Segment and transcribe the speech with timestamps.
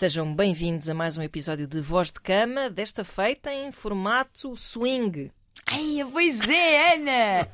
[0.00, 5.30] Sejam bem-vindos a mais um episódio de Voz de Cama, desta feita em formato swing.
[5.66, 7.46] Ai, pois é, Ana!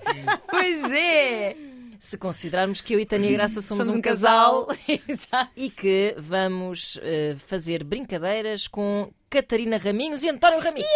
[0.49, 1.57] pois é!
[1.99, 5.49] Se considerarmos que eu e Tânia Graça somos, Somos um, um casal, casal.
[5.57, 10.89] E que vamos eh, fazer brincadeiras com Catarina Raminhos e António Raminhos.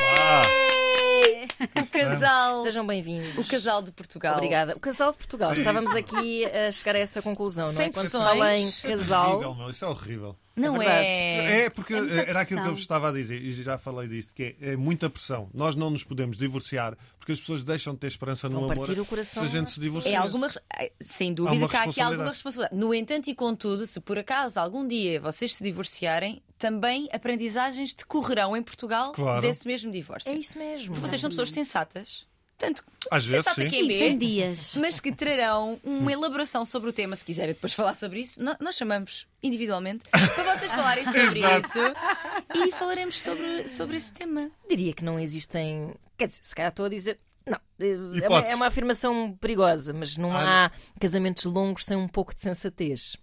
[0.00, 0.42] Olá!
[1.80, 2.62] O casal.
[2.62, 3.38] Sejam bem-vindos.
[3.38, 4.34] O casal de Portugal.
[4.36, 4.76] Obrigada.
[4.76, 5.52] O casal de Portugal.
[5.52, 5.54] É.
[5.54, 7.90] Estávamos aqui a chegar a essa conclusão, não é?
[7.90, 9.34] Quando se fala em Isso é casal.
[9.34, 10.36] horrível, meu, isso é horrível.
[10.58, 11.60] Não É é?
[11.64, 14.34] É, porque É era aquilo que eu vos estava a dizer, e já falei disto,
[14.34, 15.48] que é, é muita pressão.
[15.54, 18.86] Nós não nos podemos divorciar porque as pessoas deixam de ter esperança no Vão amor
[18.86, 19.84] partir o coração se a gente se pessoas.
[20.04, 20.12] divorcia.
[20.12, 20.48] É alguma.
[20.76, 22.30] ai, Sem Há dúvida uma que há aqui alguma responsabilidade.
[22.30, 22.76] responsabilidade.
[22.80, 28.56] No entanto, e contudo, se por acaso algum dia vocês se divorciarem, também aprendizagens decorrerão
[28.56, 29.42] em Portugal Claro.
[29.42, 30.30] desse mesmo divórcio.
[30.32, 30.94] É isso mesmo.
[30.94, 32.26] Porque vocês são pessoas sensatas.
[32.58, 33.70] Tanto Às vezes, sim.
[33.70, 34.74] quem Sim, tem dias.
[34.80, 37.14] mas que trarão uma elaboração sobre o tema.
[37.14, 41.78] Se quiserem depois falar sobre isso, no- nós chamamos individualmente para vocês falarem sobre isso
[42.66, 44.50] e falaremos sobre, sobre esse tema.
[44.68, 45.94] Diria que não existem.
[46.18, 47.20] Quer dizer, se calhar estou a dizer.
[47.46, 48.52] Não, é uma, Hipótese.
[48.52, 53.16] é uma afirmação perigosa, mas não Ah, há casamentos longos sem um pouco de sensatez.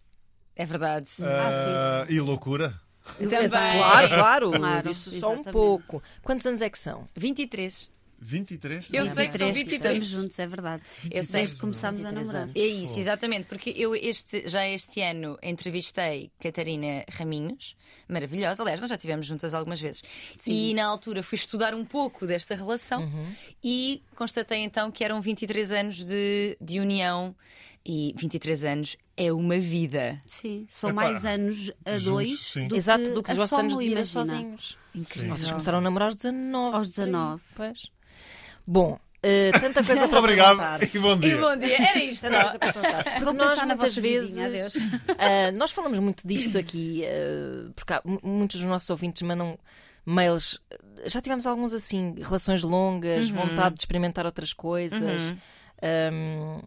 [0.56, 1.12] É verdade.
[1.24, 2.80] Ah, e loucura?
[3.18, 3.50] Também.
[3.50, 5.52] Claro, claro, Claro, isso só um exatamente.
[5.52, 6.02] pouco.
[6.24, 7.06] Quantos anos é que são?
[7.16, 7.94] 23.
[8.26, 8.88] 23?
[8.92, 9.74] Eu sei que são 23 que 23.
[9.98, 10.84] estamos juntos, é verdade.
[11.12, 11.42] Eu sei.
[11.42, 12.44] Desde que começámos a 23 namorar.
[12.50, 12.56] anos.
[12.56, 17.76] É isso, exatamente, porque eu este, já este ano entrevistei Catarina Raminhos,
[18.08, 20.02] maravilhosa, aliás, nós já estivemos juntas algumas vezes.
[20.48, 23.26] E na altura fui estudar um pouco desta relação Uhum.
[23.64, 27.36] e constatei então que eram 23 anos de, de união
[27.86, 30.22] e 23 anos é uma vida.
[30.26, 32.04] Sim, são Epá, mais anos a juntos,
[32.54, 34.78] dois do Exato, do que os a vossos anos de vida sozinhos.
[34.94, 35.36] Incrível.
[35.38, 36.76] Vocês começaram a namorar aos 19.
[36.76, 37.42] Aos 19.
[37.56, 37.92] Pois.
[38.68, 41.38] Bom, eh, tanta coisa para Obrigado e bom E dia.
[41.38, 42.26] bom dia, era isto.
[43.20, 44.36] Porque nós muitas vezes.
[44.38, 44.68] vidinha,
[45.18, 49.58] ah, nós falamos muito disto aqui, ah, porque há- mu- muitos dos nossos ouvintes mandam
[50.06, 50.60] mails.
[51.06, 53.36] Já tivemos alguns assim, relações longas, Uhum.
[53.36, 55.34] vontade de experimentar outras coisas.
[55.82, 56.62] Ahm,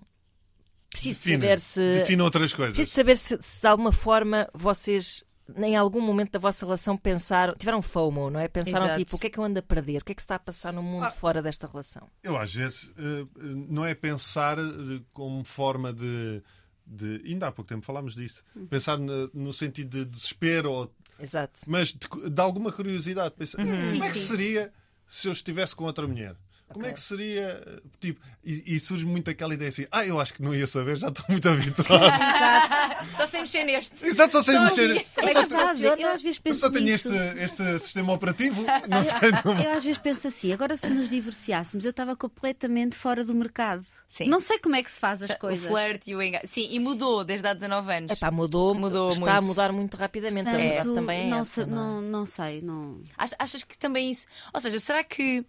[0.91, 1.81] preciso de Defina, saber se.
[1.95, 2.75] defina outras coisas.
[2.75, 5.25] Preciso de saber se, se de alguma forma vocês.
[5.57, 8.49] Em algum momento da vossa relação pensaram, tiveram FOMO, não é?
[8.49, 8.99] Pensaram Exato.
[9.03, 10.03] tipo, o que é que eu ando a perder?
[10.03, 11.11] O que é que se está a passar no mundo Ah.
[11.11, 12.11] fora desta relação?
[12.23, 16.43] Eu às vezes eh, não é pensar eh, como forma de,
[16.87, 18.43] de- Ainda há pouco tempo falámos disso.
[18.69, 21.61] Pensar no, no sentido de desespero, ou- Exato.
[21.67, 23.35] mas de, de alguma curiosidade.
[23.35, 24.71] Pensar, como Sim, é que seria
[25.07, 26.37] se eu estivesse com outra mulher?
[26.73, 27.81] Como é que seria?
[28.01, 30.97] Tipo, e, e surge muito aquela ideia assim: ah, eu acho que não ia saber,
[30.97, 32.13] já estou muito habituado.
[33.17, 34.07] Só sem mexer neste.
[34.07, 34.91] Exato, só sei Só mexer.
[35.17, 37.09] Eu É só, verdade, eu às vezes eu penso só tenho este,
[37.39, 39.31] este sistema operativo, não sei.
[39.45, 39.61] Não...
[39.63, 43.85] Eu às vezes penso assim, agora se nos divorciássemos, eu estava completamente fora do mercado.
[44.07, 44.27] Sim.
[44.29, 45.69] Não sei como é que se faz as O coisas.
[45.69, 46.47] flerte e o engano.
[46.47, 48.11] Sim, e mudou desde há 19 anos.
[48.13, 49.47] Epá, mudou, Mudou está a muito.
[49.49, 50.49] mudar muito rapidamente.
[50.49, 51.77] a verdade Portanto, também é não, essa, sei, não é?
[51.77, 53.01] não, não sei, não.
[53.19, 54.27] Ach- Achas que também isso.
[54.55, 55.45] Ou seja, será que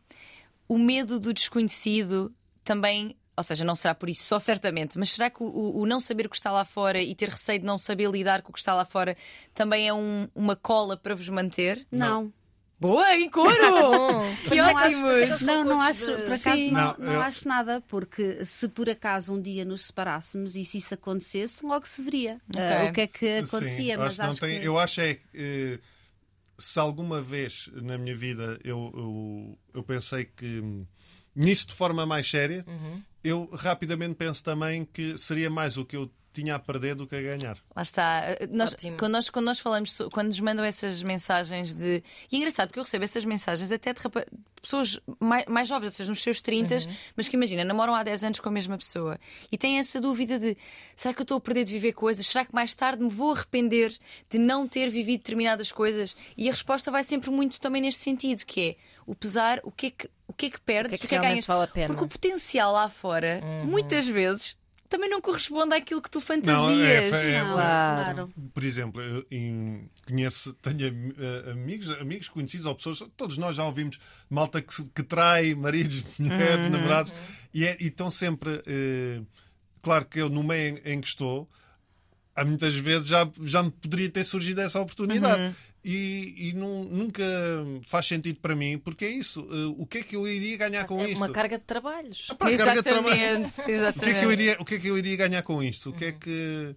[0.70, 3.18] o medo do desconhecido também.
[3.36, 6.26] Ou seja, não será por isso só certamente, mas será que o, o- não saber
[6.26, 8.60] o que está lá fora e ter receio de não saber lidar com o que
[8.60, 9.16] está lá fora
[9.54, 11.88] também é um- uma cola para vos manter?
[11.90, 12.34] Não.
[12.82, 13.50] Boa, em couro!
[14.50, 15.42] que não acho, ótimos!
[15.42, 16.72] não, não acho, por acaso Sim.
[16.72, 20.78] não, Não, eu- acho nada, porque se por acaso um dia nos separássemos e se
[20.80, 22.90] isso acontecesse, logo se veria ah, Ok.
[22.90, 23.94] o que é que acontecia.
[23.94, 25.80] Sim, mas acho acho tem- que Eu acho é que eh,
[26.60, 30.86] se alguma vez na minha vida eu, eu, eu pensei que hum,
[31.36, 33.02] nisso de forma mais séria, Uhum.
[33.24, 37.16] eu rapidamente penso também que seria mais o que eu tinha a perder do que
[37.16, 37.58] a ganhar.
[37.76, 38.22] Lá está.
[38.52, 42.04] Nós, quando, nós, quando nós falamos, quando nos mandam essas mensagens de.
[42.32, 44.26] E é engraçado, porque eu recebo essas mensagens até de rapa-
[44.62, 46.78] pessoas mais, mais jovens, ou seja, nos seus 30,
[47.16, 49.18] mas que imagina, namoram há 10 anos com a mesma pessoa
[49.52, 50.58] e têm essa dúvida de
[50.96, 52.28] será que eu estou a perder de viver coisas?
[52.28, 53.98] Será que mais tarde me vou arrepender
[54.30, 56.16] de não ter vivido determinadas coisas?
[56.38, 58.76] E a resposta vai sempre muito também neste sentido, que é
[59.08, 61.08] o pesar, o que é que, o que, é que perdes, O que é que
[61.08, 61.46] o que é que realmente ganhas.
[61.48, 61.88] vale a pena?
[61.88, 64.58] Porque o potencial lá fora, muitas vezes,
[64.90, 66.58] também não corresponde àquilo que tu fantasias.
[66.58, 68.14] Não, é- é- não, Claro.
[68.16, 68.34] claro.
[68.54, 73.64] Por exemplo, eu em- conheço, tenho eh, amigos, amigos conhecidos ou pessoas, todos nós já
[73.64, 74.00] ouvimos
[74.30, 76.72] malta que, que trai maridos, mulheres, Uhum.
[76.72, 77.14] namorados,
[77.54, 78.62] e, é- e estão sempre.
[78.66, 79.22] eh,
[79.82, 81.48] claro que eu, no meio em, em que estou,
[82.36, 85.42] há muitas vezes já, já me poderia ter surgido essa oportunidade.
[85.42, 85.54] Uhum.
[85.92, 87.24] E, e nu- nunca
[87.88, 89.40] faz sentido para mim, porque é isso.
[89.50, 91.18] eh, o que é que eu iria ganhar com É isto?
[91.18, 92.28] uma carga de trabalhos.
[92.38, 93.10] Pá, carga de trabalho.
[93.48, 94.20] Exatamente, O que, é exatamente.
[94.20, 95.90] que eu iria, o que é que eu iria ganhar com isto?
[95.90, 96.76] O que é que.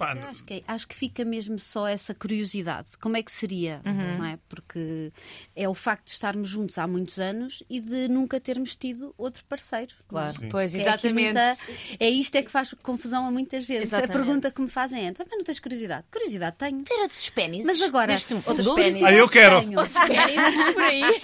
[0.00, 2.90] Pá, acho, que, é- acho que fica mesmo só essa curiosidade.
[3.00, 3.80] Como é que seria?
[3.84, 4.38] Não é?
[4.48, 5.10] Porque
[5.54, 9.44] é o facto de estarmos juntos há muitos anos e de nunca termos tido outro
[9.44, 9.92] parceiro.
[10.08, 10.38] Claro.
[10.38, 10.48] Sim.
[10.48, 11.24] Pois, É exatamente.
[11.34, 11.56] muita-
[12.00, 13.82] é isto é que faz confusão a muita gente.
[13.82, 14.10] Exatamente.
[14.10, 16.04] A pergunta que me fazem é: também não tens curiosidade?
[16.10, 16.82] Curiosidade tenho.
[16.82, 17.66] Ter outros pênis.
[17.66, 18.14] Mas agora,
[18.46, 19.02] outros Outros pênis.
[19.02, 19.60] Ah, eu quero.
[19.60, 19.72] Tenho.
[20.08, 21.20] pênis por aí.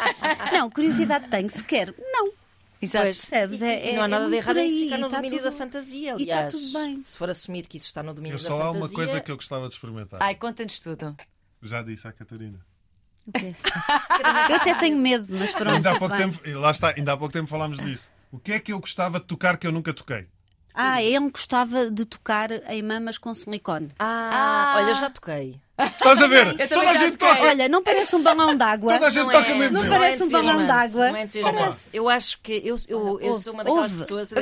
[0.53, 1.95] Não, curiosidade tenho, se quer.
[1.99, 2.31] Não.
[2.81, 3.05] Exato.
[3.05, 3.25] Pois.
[3.25, 3.63] Percebes?
[3.63, 5.11] É, E não há é- nada é de errado por em aí, ficar no e
[5.11, 6.11] domínio da tudo- fantasia.
[6.19, 7.03] e tá Aliás, tudo bem.
[7.05, 8.81] se for assumido que isso está no domínio eu da só há fantasia.
[8.81, 10.23] uma coisa que eu gostava de experimentar.
[10.23, 11.17] Ai, conta-nos tudo.
[11.63, 12.61] Já disse à Catarina.
[13.27, 13.55] O quê?
[14.51, 15.75] Eu até tenho medo, mas pronto.
[15.75, 18.09] Ainda há pouco tempo, e lá está, ainda há pouco tempo falámos disso.
[18.31, 20.29] O que é que eu gostava de tocar que eu nunca toquei?
[20.73, 23.91] Ah, ele gostava de tocar em mamas com silicone.
[23.99, 24.75] Ah, Ah.
[24.79, 25.61] olha, eu já toquei.
[25.79, 26.69] Estás a ver?
[26.69, 27.43] Toda a gente toca!
[27.43, 28.95] Olha, não parece um balão d'água?
[28.95, 29.75] Toda a gente Não toca é- mesmo.
[29.75, 29.89] Não Zé.
[29.91, 31.09] parece um balão d'água.
[31.11, 31.77] Não é entusiasmante.
[31.93, 34.03] Eu acho que eu, eu, eu Ouve, sou uma daquelas ouve.
[34.03, 34.33] pessoas.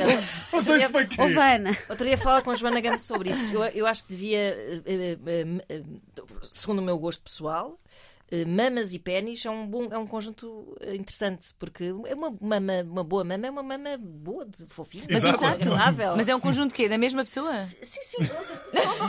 [0.53, 1.21] Mas isto foi quê?
[1.21, 3.53] Ô, Vana, Outro dia falava com a Joana Gama sobre isso.
[3.53, 5.17] Eu, eu acho que devia, eh, eh,
[5.69, 5.81] eh,
[6.43, 7.77] segundo o meu gosto pessoal,
[8.47, 12.81] mamas e pênis é um, bom, é um conjunto eh, interessante, porque é uma, mama,
[12.83, 15.43] uma boa mama é uma mama boa, de fofinha, Mas Exato.
[16.17, 16.89] Mas é um conjunto de quê?
[16.89, 17.61] Da mesma pessoa?
[17.61, 18.17] Sim, sim.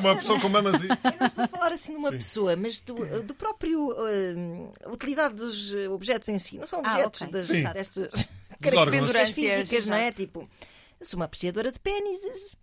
[0.00, 0.88] Uma pessoa com mamas e.
[0.88, 2.18] Eu não estou a falar assim de uma Sim.
[2.18, 4.34] pessoa, mas do, do próprio eh,
[4.90, 6.58] utilidade dos eh, objetos em si.
[6.58, 7.32] Não são Ah, objetos ok.
[7.32, 7.62] das, Sim.
[7.72, 8.28] destas
[8.60, 10.10] características físicas, não é?
[10.10, 10.48] Tipo,
[10.98, 12.56] eu sou uma apreciadora de pênises,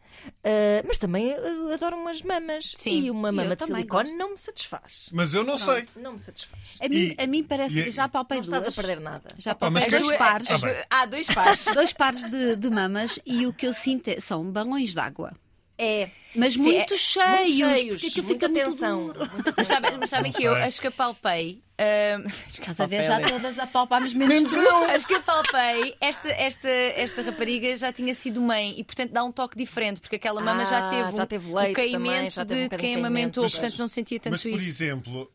[0.44, 2.74] eh, mas também eh, adoro umas mamas.
[2.76, 4.18] Sim, e uma mama de também silicone gosto.
[4.18, 5.10] não me satisfaz.
[5.12, 5.86] Mas eu não sei.
[5.98, 6.78] Não me satisfaz.
[6.82, 8.58] a mim, E- a mim parece e- que já palpei Não duas.
[8.64, 9.30] estás a perder nada.
[9.38, 10.48] Já mas palpei que- dois pares.
[10.52, 10.86] Ah.
[10.90, 11.66] Há dois pares.
[11.74, 15.34] dois pares de, de mamas e o que eu sinto é- são balões d'água.
[15.78, 16.10] É.
[16.36, 19.08] Mas Sim, muito, é- cheios, muito cheios, porque aquilo fica muito tensão.
[19.08, 19.32] duro.
[19.32, 20.00] muita Mas sabem, tensão.
[20.00, 21.62] mas sabem Não que eu acho que apalpei.
[21.84, 24.60] Ahm, Estás a ver já todas a palpar, mas menos tu.
[24.94, 25.96] Acho que apalpei.
[26.00, 30.16] Esta, esta, esta rapariga já tinha sido mãe e, portanto, dá um toque diferente, porque
[30.16, 32.68] aquela mama já Ah, teve, já o- teve o leite caimento também, já teve um
[32.70, 34.68] de, quem amamentou, portanto, não sentia tanto Mas, por isso.
[34.84, 35.32] exemplo,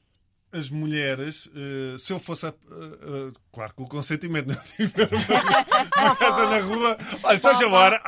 [0.51, 2.47] as mulheres, eh, se eu fosse.
[2.47, 7.61] a- eh, eh, claro, com o consentimento, não tiver uma, casa na rua, olha, estás
[7.61, 8.01] agora.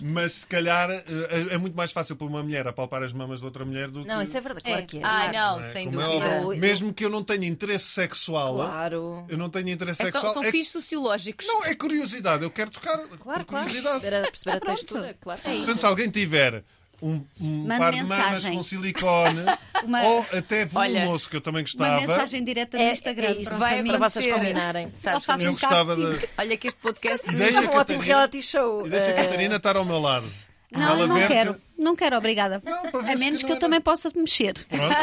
[0.00, 1.04] Mas se calhar eh,
[1.50, 4.02] é, é muito mais fácil para uma mulher apalpar as mamas de outra mulher do
[4.02, 4.08] que.
[4.08, 4.86] Não, isso é verdade, claro É.
[4.86, 5.02] que é.
[5.04, 5.72] Ah, não, não é?
[5.72, 6.24] sem Como é dúvida.
[6.36, 6.52] óbvio.
[6.54, 9.24] Eu- Mesmo que eu não tenha interesse sexual, Claro.
[9.28, 10.32] eu não tenho interesse É só- sexual.
[10.34, 11.46] são é- fins sociológicos.
[11.46, 12.42] Não, é curiosidade.
[12.44, 13.44] Eu quero tocar Claro, por claro.
[13.44, 14.00] curiosidade.
[14.00, 14.76] Perceber a, perceber a Pronto.
[14.76, 15.40] textura, claro.
[15.44, 15.54] É.
[15.56, 16.64] Portanto, se alguém tiver
[17.00, 18.54] um, um par de mamas mensagem.
[18.56, 19.40] com silicone
[19.84, 23.28] Uma- ou até volumoso, que eu também Uma gostava, mensagem direta no É, Instagram.
[23.28, 24.90] é isso, para, Vai para vocês combinarem.
[24.94, 26.28] Sabes, eu um gostava de.
[26.36, 27.30] Olha que este podcast.
[27.32, 28.86] Deixa um ótimo reality show.
[28.86, 30.26] E deixa a Eh, Catarina estar ao meu lado.
[30.72, 31.54] Não, Ela não quero.
[31.54, 32.60] que- Não quero, obrigada.
[32.64, 33.60] Não, a menos que que eu era.
[33.60, 34.66] também possa mexer.
[34.66, 34.94] Pronto.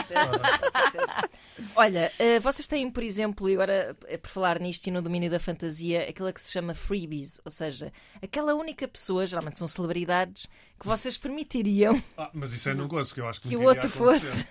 [1.75, 5.30] Olha, eh, vocês têm, por exemplo, e agora eh, por falar nisto e no domínio
[5.31, 7.92] da fantasia, aquilo que se chama freebies, ou seja,
[8.22, 10.48] aquela única pessoa, geralmente são celebridades,
[10.80, 13.63] que vocês permitiriam Ah, mas isso é não gosto, porque eu acho que, que o
[13.63, 13.98] outro acontecer.
[14.30, 14.48] fosse.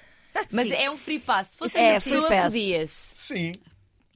[0.51, 1.49] Mas é um free pass.
[1.49, 3.13] Se fosse É, pessoa, podia-se.
[3.17, 3.53] Sim.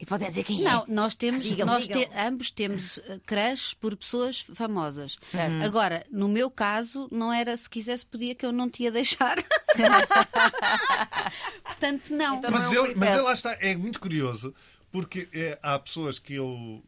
[0.00, 2.02] E podem dizer quem Não, nós temos, Digam, nós digam.
[2.04, 5.18] te- ambos temos uh, crushes por pessoas famosas.
[5.26, 5.64] Certo.
[5.64, 9.36] Agora, no meu caso, não era se quisesse podia que eu não te ia deixar.
[11.64, 12.36] Portanto, não.
[12.38, 14.54] Então- Mas, não é um eu, mas lá está, é muito curioso,
[14.90, 16.82] porque é, há pessoas que eu,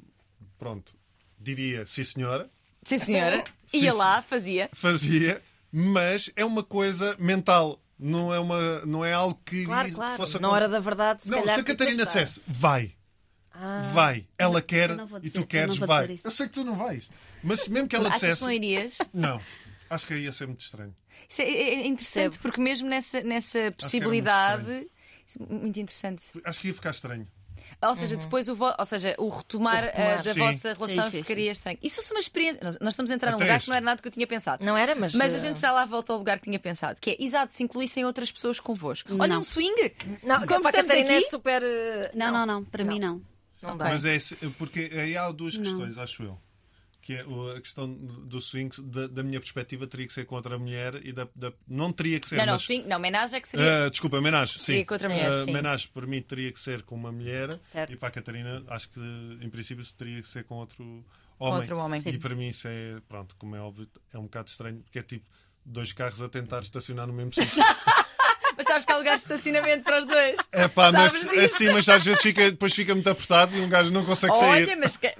[0.59, 0.95] pronto,
[1.39, 2.61] diria sim senhora, é.
[2.89, 3.45] Sim, senhora.
[3.67, 3.99] Sim, Ia sim.
[3.99, 4.71] lá, fazia.
[4.73, 5.43] fazia,
[5.73, 7.81] mas é uma coisa mental.
[8.03, 10.17] Não é, uma, não é algo que Claro, claro.
[10.17, 11.56] fosse Na hora da verdade, se Não, calhar.
[11.56, 12.93] se a Catarina dissesse, vai,
[13.62, 16.19] Ah, vai, ela quer não vou e dizer- tu queres, não vai.
[16.25, 17.05] Eu sei que tu não vais,
[17.43, 18.99] mas mesmo que ela Achas que dissesse, não irias?
[19.13, 19.41] não,
[19.91, 20.94] acho que aí ia ser muito estranho.
[21.29, 22.43] Isso é, é interessante Percebo.
[22.43, 24.87] porque mesmo nessa, nessa possibilidade.
[25.27, 26.25] isso é Muito interessante.
[26.44, 27.27] Acho que ia ficar estranho.
[27.82, 30.11] Ou seja, depois o, vo- ou seja, o retomar, O retomar.
[30.20, 30.41] eh, da Sim.
[30.41, 31.79] vossa relação Sim, sim, ficaria estranho.
[31.82, 32.61] Isso fosse uma experiência.
[32.65, 34.27] Nós, nós estamos a entrar A num lugar que não era nada que eu tinha
[34.27, 34.65] pensado.
[34.65, 35.15] Não era, mas.
[35.15, 37.55] Mas a eh, gente já lá volta ao lugar que tinha pensado, que é exato,
[37.55, 39.11] se incluíssem outras pessoas convosco.
[39.19, 39.41] Olha, Não.
[39.41, 39.93] um swing!
[40.23, 41.29] Não, Como para a Catarina é aqui?
[41.29, 41.63] super.
[41.63, 42.65] eh, Não, não, não.
[42.65, 43.20] Para mim, não.
[43.62, 43.86] Não dá.
[43.86, 44.19] Mas é
[44.58, 45.62] porque aí há duas Não.
[45.64, 46.38] questões, acho eu.
[47.02, 47.20] Que é
[47.56, 51.12] a questão do swing, da, da minha perspectiva, teria que ser contra a mulher e
[51.12, 52.36] da, da- não teria que ser.
[52.36, 53.86] Não, não, mas, swing, não, homenagem é que seria.
[53.86, 54.58] Ah, desculpa, homenagem.
[54.58, 54.64] Sim.
[54.64, 55.50] Seria contra a mulher, Ah, sim.
[55.50, 57.58] homenagem, por mim, teria que ser com uma mulher.
[57.62, 57.93] Certo.
[57.93, 59.00] E para a Catarina, acho que
[59.40, 60.76] em princípio teria que ser com outro
[61.38, 61.60] com homem.
[61.60, 62.02] outro homem.
[62.05, 65.02] E para mim, isso é, pronto, como é óbvio, é um bocado estranho, porque é
[65.02, 65.24] tipo
[65.64, 67.50] dois carros a tentar estacionar no mesmo sítio.
[68.70, 70.39] Sabes que há lugares de estacionamento para os dois.
[70.53, 71.41] É pá, mas disso?
[71.41, 74.62] assim, mas às vezes fica, depois fica muito apertado e um gajo não consegue sair.
[74.62, 74.96] Olha, mas.
[74.96, 75.12] Que...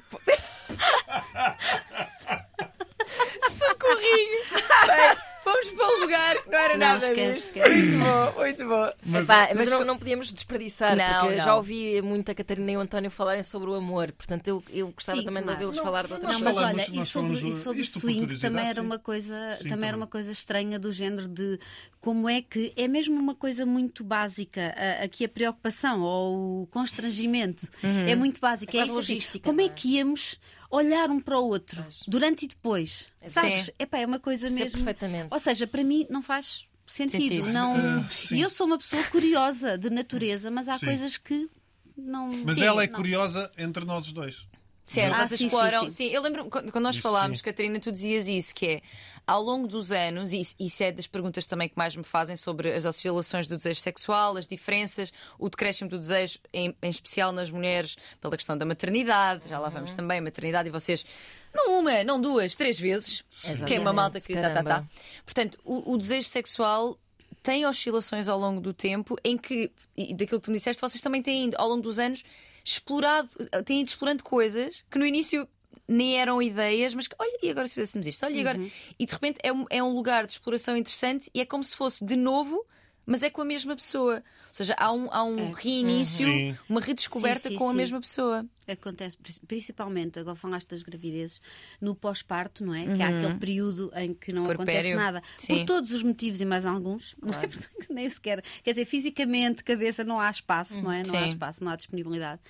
[3.51, 4.45] Socorrinho!
[4.87, 5.17] Bem,
[5.51, 7.49] fomos para um lugar, não era Não, nada esquece, disso.
[7.49, 7.71] esquece.
[7.71, 8.91] Muito bom, muito bom.
[9.07, 11.45] Mas, Epá, mas, mas não, não podíamos desperdiçar, Não, porque não.
[11.45, 14.89] já ouvi muito a Catarina e o António falarem sobre o amor, portanto eu, eu
[14.89, 15.59] gostava Sim, também claro.
[15.59, 18.65] de ouvi-los falar de outras nós Não, mas olha, e sobre, e sobre swing também
[18.65, 18.87] era sim.
[18.87, 21.59] uma coisa, Sim, também era uma coisa estranha do género de
[22.01, 27.69] como é que é mesmo uma coisa muito básica aqui a preocupação ou o constrangimento
[27.83, 28.71] é muito básico.
[28.71, 29.71] É quase isso, assim, logística, como não é é?
[29.71, 30.39] que íamos
[30.71, 32.03] olhar um para o outro Pois.
[32.07, 33.09] durante e depois?
[33.27, 33.67] Sabes?
[33.67, 33.73] Sim.
[33.79, 34.79] Epá, é uma coisa Percebo mesmo.
[34.85, 35.29] perfeitamente.
[35.31, 37.45] Ou seja, para mim não faz sentido.
[37.47, 37.53] Sentido.
[37.53, 38.07] Não...
[38.31, 40.87] E eu sou uma pessoa curiosa de natureza, mas há Sim.
[40.87, 41.49] coisas que
[41.97, 42.31] não.
[42.45, 42.95] mas Sim, ela é não.
[42.95, 44.47] curiosa entre nós os dois.
[44.91, 45.83] Certo, Ah, vocês sim, sim, exploram.
[45.85, 45.91] sim.
[45.91, 47.45] Sim, eu lembro quando nós Isso falámos, sim.
[47.45, 48.81] Catarina, tu dizias isso, que é
[49.25, 52.73] ao longo dos anos, e isso- é das perguntas também que mais me fazem sobre
[52.73, 57.53] as oscilações do desejo sexual, as diferenças, o decréscimo do desejo, em, em especial nas
[57.53, 61.07] mulheres, pela questão da maternidade, já lá vamos também, maternidade, e vocês,
[61.55, 63.23] não uma, não duas, três vezes,
[63.69, 64.85] que é uma malta que tá, tá, tá.
[65.25, 66.99] Portanto, o, o desejo sexual
[67.45, 71.01] tem oscilações ao longo do tempo em que, e daquilo que tu me disseste, vocês
[71.01, 72.25] também têm ido, ao longo dos anos
[72.65, 73.29] explorado,
[73.65, 75.49] têm ido explorando coisas que no início
[75.87, 78.25] nem eram ideias, mas que, olha, e agora se fizéssemos isto?
[78.25, 78.59] Olha, e agora.
[78.99, 81.77] E de repente é um, é um lugar de exploração interessante e é como se
[81.77, 82.65] fosse de novo,
[83.05, 84.23] mas é com a mesma pessoa.
[84.51, 85.53] Ou seja, há um, há um É.
[85.55, 86.57] reinício, Sim.
[86.69, 88.45] uma redescoberta Sim, sim, com a mesma pessoa.
[88.67, 91.41] Acontece pri- principalmente, agora falaste das gravidezes,
[91.81, 92.85] no pós-parto, não é?
[92.97, 94.97] Que há aquele período em que não acontece Puerpério.
[94.97, 95.23] nada.
[95.39, 95.59] Sim.
[95.59, 97.47] Por todos os motivos e mais alguns, não é?
[97.47, 98.43] Porque nem sequer.
[98.63, 101.03] Quer dizer, fisicamente, cabeça, não há espaço, não é?
[101.07, 102.41] Não há espaço, não há disponibilidade.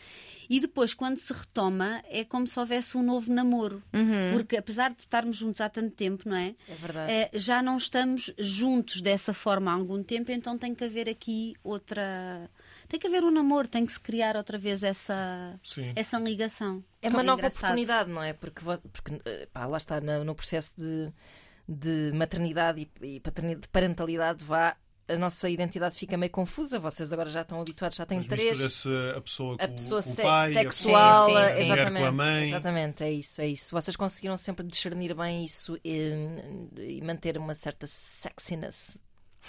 [0.49, 3.83] E depois, quando se retoma, é como se houvesse um novo namoro.
[4.33, 6.55] Porque apesar de estarmos juntos há tanto tempo, não é?
[6.69, 7.13] É verdade.
[7.13, 11.55] Eh, já não estamos juntos dessa forma há algum tempo, então tem que haver aqui
[11.91, 12.51] outra.
[12.89, 15.93] Tem que haver um namoro, tem que se criar outra vez essa, Sim.
[15.95, 16.83] essa ligação.
[17.01, 17.63] É uma nova engraçado.
[17.71, 18.33] oportunidade, não é?
[18.33, 18.61] Porque,
[18.93, 21.13] porque eh, pá, lá está, no, no processo de,
[21.69, 26.81] de maternidade e, e paternidade, de parentalidade, vá, a nossa identidade fica meio confusa.
[26.81, 28.61] Vocês agora já estão habituados, já têm Mas três.
[28.61, 31.61] a pessoa com, A pessoa com o se- pai, sexual, Sim, sim, eh, sim.
[31.63, 32.49] a mulher exatamente, com a mãe.
[32.49, 33.71] exatamente, é isso, é isso.
[33.73, 36.11] Vocês conseguiram sempre discernir bem isso e,
[36.77, 38.99] e manter uma certa sexiness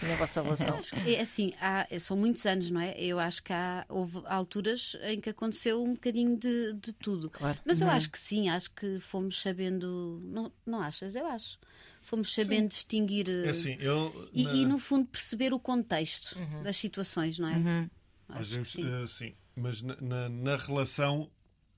[0.03, 0.79] na vossa relação.
[1.05, 2.99] É assim, há- são muitos anos, não é?
[2.99, 7.29] Eu acho que há, houve alturas em que aconteceu um bocadinho de, de tudo.
[7.29, 7.59] Claro.
[7.65, 10.19] Mas eu acho que sim, acho que fomos sabendo.
[10.23, 11.15] Não, não achas?
[11.15, 11.59] Eu acho.
[12.01, 13.29] Fomos sabendo distinguir.
[13.29, 14.29] eh, É assim, eu.
[14.33, 17.89] E, na- e, no fundo perceber o contexto das situações, não é?
[18.27, 18.83] Às Acho sim.
[19.03, 19.35] eh, sim.
[19.55, 21.29] Mas na, na- na relação,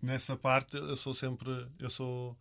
[0.01, 1.67] nessa parte, eu sou sempre.
[1.79, 2.37] Eu sou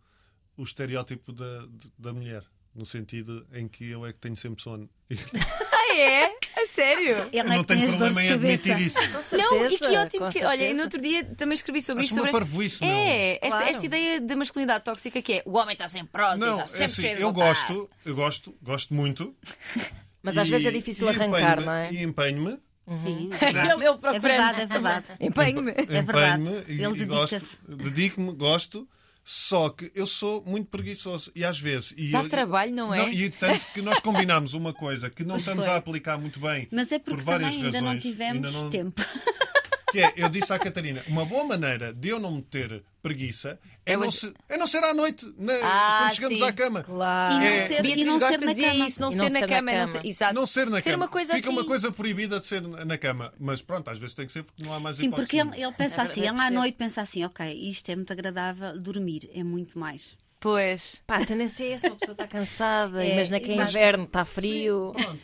[0.55, 2.43] o estereótipo da, da mulher.
[2.75, 4.89] No sentido em que eu é que tenho sempre sono.
[5.91, 6.25] Ah, é?
[6.55, 7.29] A sério?
[7.31, 9.19] Ele é não que tem tenho as dores problema de em admitir cabeça.
[9.19, 9.37] isso.
[9.37, 10.43] Não, e que ótimo que.
[10.45, 12.15] Olha, e no outro dia também escrevi sobre Acho isto.
[12.15, 12.91] Sobre esta- parvoíce, meu.
[12.95, 13.65] É, esta, Claro.
[13.71, 16.67] esta ideia da masculinidade tóxica que é o homem está sempre pronto, Não, está é
[16.67, 19.35] sempre assim, cheio de eu gosto, eu gosto, gosto muito.
[20.23, 21.91] Mas às E- vezes é difícil arrancar, não é?
[21.91, 22.57] E empenho-me.
[23.01, 25.05] Sim, Ele, ele é verdade, é verdade.
[25.19, 25.71] Empenho-me.
[25.71, 26.41] É verdade.
[26.41, 27.57] empenho-me Ele e dedica-se.
[27.67, 28.87] Dedico-me, gosto.
[29.25, 31.93] Só que eu sou muito preguiçoso e às vezes.
[31.97, 33.09] E Dá eu- trabalho, não é?
[33.09, 35.73] e tanto que nós combinamos uma coisa que não Pois estamos foi.
[35.73, 36.67] a aplicar muito bem.
[36.71, 38.03] Mas é por porque várias também ainda não razões.
[38.03, 39.01] tivemos Ainda não- tempo.
[39.93, 43.93] Que é, eu disse à Catarina, uma boa maneira de eu não ter preguiça é,
[43.93, 46.43] É não, hoje- se- é não ser à noite, na- Ah, quando chegamos sim.
[46.45, 46.83] à cama.
[46.83, 47.35] Claro.
[47.35, 47.67] E não É.
[47.67, 48.87] ser, e não ser na dizer cama.
[48.87, 49.71] isso, não, E ser, não na ser na cama.
[49.71, 49.87] Não cama.
[50.01, 50.33] ser, exato.
[50.33, 51.03] Não ser na ser cama.
[51.03, 51.57] uma coisa Fica assim.
[51.57, 53.33] uma coisa proibida de ser na cama.
[53.39, 55.73] Mas pronto, às vezes tem que ser porque não há mais Sim, porque ele, ele
[55.73, 59.43] pensa É assim, ele à noite pensa assim, ok, isto é muito agradável, dormir é
[59.43, 60.17] muito mais.
[60.39, 61.01] Pois.
[61.07, 64.25] Pá, a tendência é essa, a pessoa está cansada, É, imagina que é inverno, está
[64.25, 64.91] frio.
[64.93, 65.19] Pronto,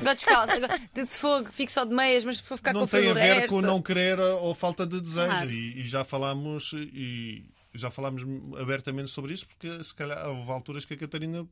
[0.00, 0.52] Agora descalço.
[0.94, 3.34] De fogo, fico só de meias, mas for ficar não com frio tem a ver
[3.40, 3.48] resto.
[3.48, 5.26] com não querer ou falta de desejo.
[5.28, 5.50] Claro.
[5.50, 8.22] E, e já falámos e já falámos
[8.60, 11.46] abertamente sobre isso, porque se calhar houve alturas que a Catarina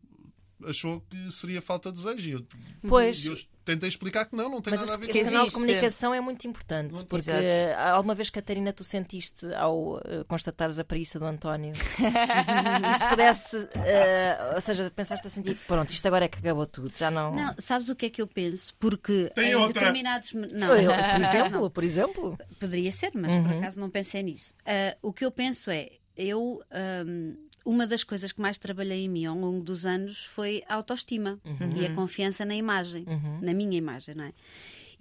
[0.67, 2.29] achou que seria falta de desejo.
[2.29, 2.47] E eu,
[2.89, 3.25] Pois.
[3.25, 5.25] e eu tentei explicar que não, não tem Mas nada a esse, ver que esse
[5.27, 7.43] com canal de comunicação é muito importante, Não- porque Exato.
[7.45, 11.73] eh, alguma vez, Catarina, tu sentiste ao eh, constatares a preguiça do António
[12.95, 16.67] e se pudesse, eh, ou seja, pensaste a sentir, pronto, isto agora é que acabou
[16.67, 17.35] tudo, já não.
[17.35, 18.75] Não, sabes o que é que eu penso?
[18.79, 19.81] Porque Tem em outra.
[19.81, 20.33] determinados.
[20.33, 21.29] Não, Eu, não, por não.
[21.29, 22.39] exemplo, por exemplo.
[22.59, 24.55] Poderia ser, mas por acaso não pensei nisso.
[24.65, 26.63] Ah, o que eu penso é, eu.
[26.71, 27.35] ahm,
[27.69, 31.39] uma das coisas que mais trabalhei em mim ao longo dos anos foi a autoestima
[31.77, 33.05] e a confiança na imagem,
[33.43, 34.33] na minha imagem, não é?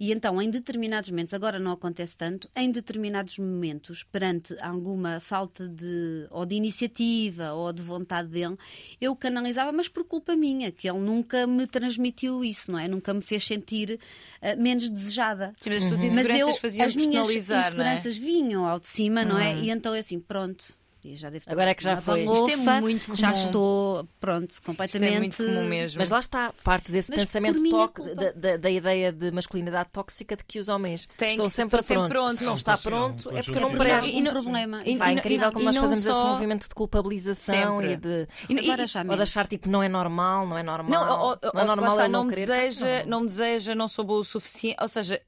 [0.00, 5.66] E então, em determinados momentos, agora não acontece tanto, em determinados momentos, perante alguma falta
[5.66, 8.56] de ou de iniciativa ou de vontade dele,
[9.00, 12.86] eu canalizava, mas por culpa minha, que ele nunca me transmitiu isso, não é?
[12.86, 13.98] Nunca me fez sentir
[14.40, 15.52] ah, menos desejada.
[15.56, 17.34] Sim, mas as tuas Mas inseguranças eu, faziam as minhas é?
[17.34, 19.58] inseguranças vinham ao de cima, não é?
[19.58, 22.24] E então é assim, pronto, E já devo Agora é que já foi.
[22.24, 23.44] banhofa, Isto é muito Já comum.
[23.44, 25.14] estou, pronto, Isto completamente.
[25.14, 26.00] é muito comum mesmo.
[26.00, 30.34] Mas lá está, parte desse Mas pensamento toque- da, da- da ideia de masculinidade tóxica
[30.36, 32.38] de que os homens Têm estão que- sempre estão sempre prontos.
[32.38, 32.58] Se não prontos.
[32.60, 34.10] está é pronto, é porque não presta.
[34.10, 34.78] E não, não- problema.
[34.84, 37.80] e- Pá, é incrível e- como e nós não fazemos esse só- movimento de culpabilização
[37.80, 37.92] Sempre.
[37.92, 38.28] e de.
[38.48, 40.90] E- e- Agora já Ou de achar tipo não é normal, não é normal.
[41.06, 42.46] Não, ou, não é normal está, não, não querer.
[42.46, 44.76] deseja, não me deseja, não sou boa o suficiente.
[44.82, 45.20] Ou seja,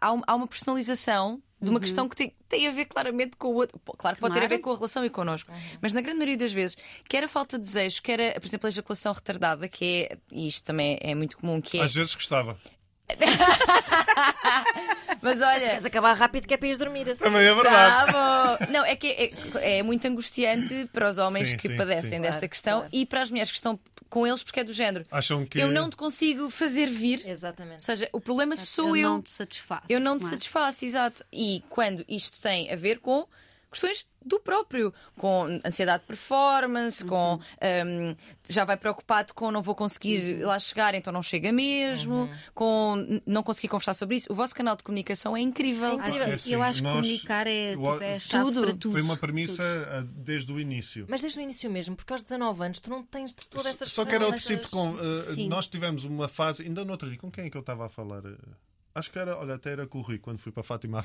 [0.00, 3.78] há uma personalização de uma questão que tem, tem a ver claramente com o outro.
[3.98, 4.56] Claro que pode ter a Claro.
[4.56, 5.50] ver com a relação e connosco,
[5.80, 6.76] mas na grande maioria das vezes,
[7.08, 10.46] quer a falta de desejo, quer, a, por exemplo, a ejaculação retardada, que é, e
[10.46, 11.82] isto também é muito comum, que é.
[11.82, 12.56] Às vezes gostava.
[15.22, 15.58] Mas olha.
[15.60, 17.24] Queres acabar rápido que é para ires dormir assim.
[17.24, 18.12] Também é verdade.
[18.12, 18.72] Bravo!
[18.72, 22.20] Não, é que é, é muito angustiante para os homens Sim, que sim, padecem sim.
[22.20, 22.90] desta Claro, questão claro.
[22.92, 25.06] e para as mulheres que estão com eles, porque é do género.
[25.10, 25.58] Acham que.
[25.58, 27.22] Eu não te consigo fazer vir.
[27.24, 27.82] Ou Exatamente.
[27.82, 29.02] seja, o problema sou eu.
[29.02, 29.84] eu não te satisfaço.
[29.88, 30.28] Eu não te é?
[30.28, 31.24] satisfaço, exato.
[31.32, 33.26] E quando isto tem a ver com
[33.70, 39.74] questões do próprio, com ansiedade de performance, com hum, já vai preocupado com não vou
[39.74, 44.26] conseguir lá chegar, então não chega mesmo, com n- não conseguir conversar sobre isso.
[44.30, 45.92] O vosso canal de comunicação é incrível.
[45.92, 46.24] Ah, incrível.
[46.24, 48.62] sim, É assim, eu acho que comunicar é, tipo, é a chave Tudo.
[48.62, 48.92] para tudo.
[48.92, 51.06] Foi uma premissa ah, desde o início.
[51.08, 53.90] Mas desde o início mesmo, porque aos 19 anos tu não tens de todas essas
[53.90, 54.98] Só que era outro tipo de.
[55.00, 55.48] ah, Sim.
[55.48, 56.64] nós tivemos uma fase.
[56.64, 58.22] Ainda no outro dia, com quem é que eu estava a falar?
[58.26, 58.36] Ah,
[58.94, 59.36] Acho que era.
[59.38, 61.04] Olha, até era com o Rui, quando fui para Fátima.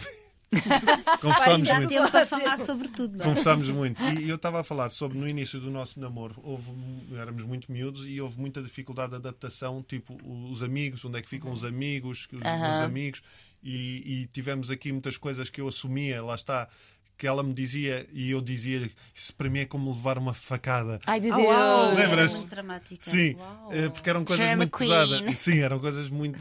[1.21, 1.89] Conversámos Já muito.
[1.89, 3.17] tempo para falar sobre tudo.
[3.17, 3.27] não é?
[3.27, 4.01] Conversámos muito.
[4.03, 6.71] E eu estava a falar sobre no início do nosso namoro, houve,
[7.15, 10.17] éramos muito miúdos e houve muita dificuldade de adaptação, tipo
[10.51, 12.85] os amigos, onde é que ficam os amigos, os meus Aham.
[12.85, 13.21] amigos,
[13.63, 16.67] e, e tivemos aqui muitas coisas que eu assumia, lá está.
[17.15, 20.99] Que ela me dizia e eu dizia isso para mim é como levar uma facada.
[21.05, 21.47] Ai meu Ah, Deus!
[21.47, 21.93] uau!
[21.93, 22.35] Lembra-se?
[22.37, 23.09] Muito dramática.
[23.09, 23.69] Sim, Uau.
[23.71, 24.89] eh, porque eram coisas muito McQueen.
[24.89, 25.39] pesadas.
[25.39, 26.39] Sim, eram coisas muito.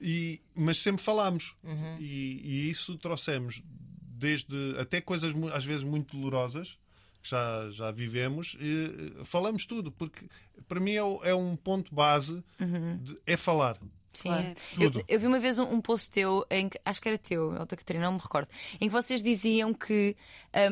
[0.00, 1.54] E, mas sempre falámos.
[1.62, 1.96] Uhum.
[1.98, 3.62] E, e isso trouxemos
[4.18, 6.78] desde até coisas às vezes muito dolorosas
[7.22, 10.24] que já, já vivemos, e, eh, falamos tudo, porque
[10.66, 12.42] para mim é, é um ponto base
[13.02, 13.76] de- é falar.
[14.12, 14.22] Sim.
[14.28, 14.54] Claro.
[14.80, 15.04] Eu, Tudo.
[15.06, 17.66] eu vi uma vez um, um post teu, em que, acho que era teu, ou
[17.66, 18.48] da Catarina, não me recordo,
[18.80, 20.16] em que vocês diziam que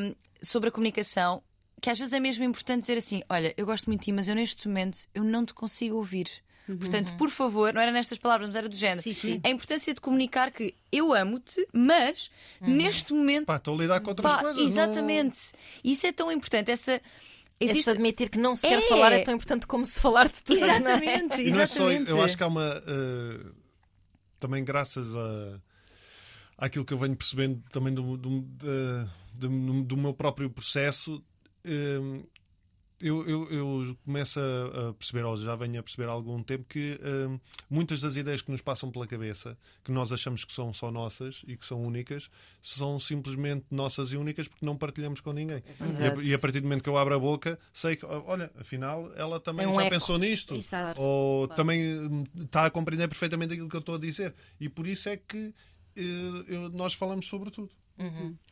[0.00, 1.42] hum, sobre a comunicação,
[1.80, 4.26] que às vezes é mesmo importante dizer assim: olha, eu gosto muito de ti, mas
[4.26, 6.28] eu neste momento eu não te consigo ouvir.
[6.76, 9.02] Portanto, por favor, não era nestas palavras, mas era do género.
[9.02, 9.40] Sim, sim.
[9.44, 13.46] A importância de comunicar que eu amo-te, mas neste momento.
[13.46, 14.56] Pá, estou a lidar com outras pá, coisas.
[14.58, 15.38] não- exatamente.
[15.82, 16.70] Isso é tão importante.
[16.70, 17.00] Essa.
[17.60, 17.90] Esse Existe...
[17.90, 18.88] admitir que não se quer É.
[18.88, 20.60] falar é tão importante como se falar de tudo.
[20.60, 20.76] não é?
[20.76, 22.10] Exatamente, E não é só, exatamente.
[22.10, 22.82] eu acho que há uma.
[22.86, 23.46] eh,
[24.38, 25.60] também graças a,
[26.56, 28.40] àquilo que eu venho percebendo também do, do,
[29.34, 31.20] do- do meu próprio processo,
[31.64, 32.20] eh,
[33.00, 36.98] eu, eu, eu começo a perceber, ou já venho a perceber há algum tempo, que
[37.02, 37.38] eh,
[37.70, 41.42] muitas das ideias que nos passam pela cabeça, que nós achamos que são só nossas
[41.46, 42.28] e que são únicas,
[42.62, 45.62] são simplesmente nossas e únicas porque não partilhamos com ninguém.
[45.80, 48.50] E a, e a partir do momento que eu abro a boca, sei que, olha,
[48.58, 49.90] afinal, ela também É um já eco.
[49.90, 50.54] pensou nisto.
[50.54, 51.00] Exato.
[51.00, 54.34] Ou também hum, está a compreender perfeitamente aquilo que eu estou a dizer.
[54.58, 55.54] E por isso é que
[55.96, 56.02] eh,
[56.48, 57.70] eu- nós falamos sobre tudo.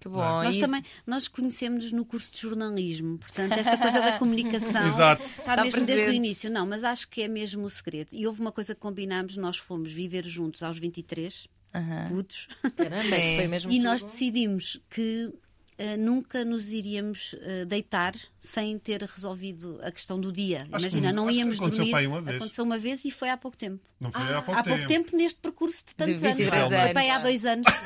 [0.01, 0.19] Que bom.
[0.19, 5.23] Nós Isso- também nós conhecemos no curso de jornalismo, portanto, esta coisa da comunicação Exato.
[5.23, 6.17] está Está mesmo desde o presente.
[6.17, 6.51] início.
[6.51, 8.09] Não, mas acho que é mesmo o segredo.
[8.13, 12.09] E houve uma coisa que combinámos: nós fomos viver juntos aos 23, Aham.
[12.09, 15.33] putos, Caramba, é foi mesmo e nós decidimos que
[15.79, 20.62] eh, nunca nos iríamos eh, deitar sem ter resolvido a questão do dia.
[20.73, 21.91] Acho Imagina, que- não acho que íamos aconteceu dormir.
[21.91, 22.37] para aí uma vez.
[22.37, 23.83] Aconteceu uma vez e foi há pouco tempo.
[24.01, 26.37] Não foi há pouco há pouco tempo neste percurso de tantos anos.
[26.37, 27.23] 23 Foi para aí há anos.
[27.23, 27.67] dois anos.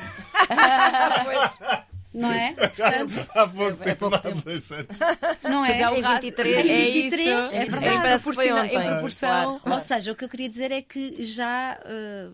[2.13, 2.53] não é?
[2.53, 3.95] Portanto, Há pouco tempo.
[3.99, 4.41] pouco há tempo.
[4.41, 4.99] dois anos.
[5.43, 5.81] não é?
[5.81, 6.69] é, o Em rato- 23.
[6.69, 7.55] É Em 23, isso.
[7.55, 7.85] é verdade.
[7.87, 8.75] Em que foi proporciona- ontem.
[8.77, 9.59] Em proporção.
[9.59, 9.75] Claro.
[9.75, 12.27] Ou seja, o que eu queria dizer é que já eh,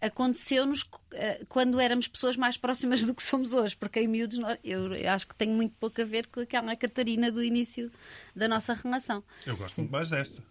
[0.00, 4.94] aconteceu-nos eh, quando éramos pessoas mais próximas do que somos hoje, porque em miúdos eu,
[4.94, 7.90] eu acho que tem muito pouco a ver com aquela Catarina do início
[8.34, 9.22] da nossa relação.
[9.46, 10.42] Eu gosto muito mais desta.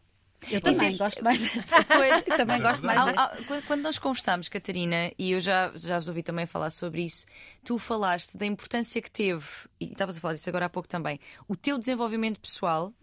[0.52, 0.98] Eu também Sim.
[0.98, 1.84] gosto mais desta.
[1.86, 3.64] Pois, também é gosto mais desta.
[3.66, 7.26] quando- nós conversámos, Catarina, e eu já, já vos ouvi também falar sobre isso,
[7.64, 9.44] tu falaste da importância que teve,
[9.80, 12.94] e estavas a falar disso agora há pouco também, o teu desenvolvimento pessoal,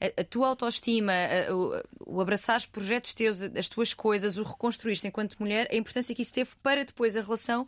[0.00, 1.82] a, a tua autoestima, a- o,
[2.16, 6.32] o abraçar projetos teus, as tuas coisas, o reconstruir enquanto mulher, a importância que isso
[6.32, 7.66] teve para depois a relação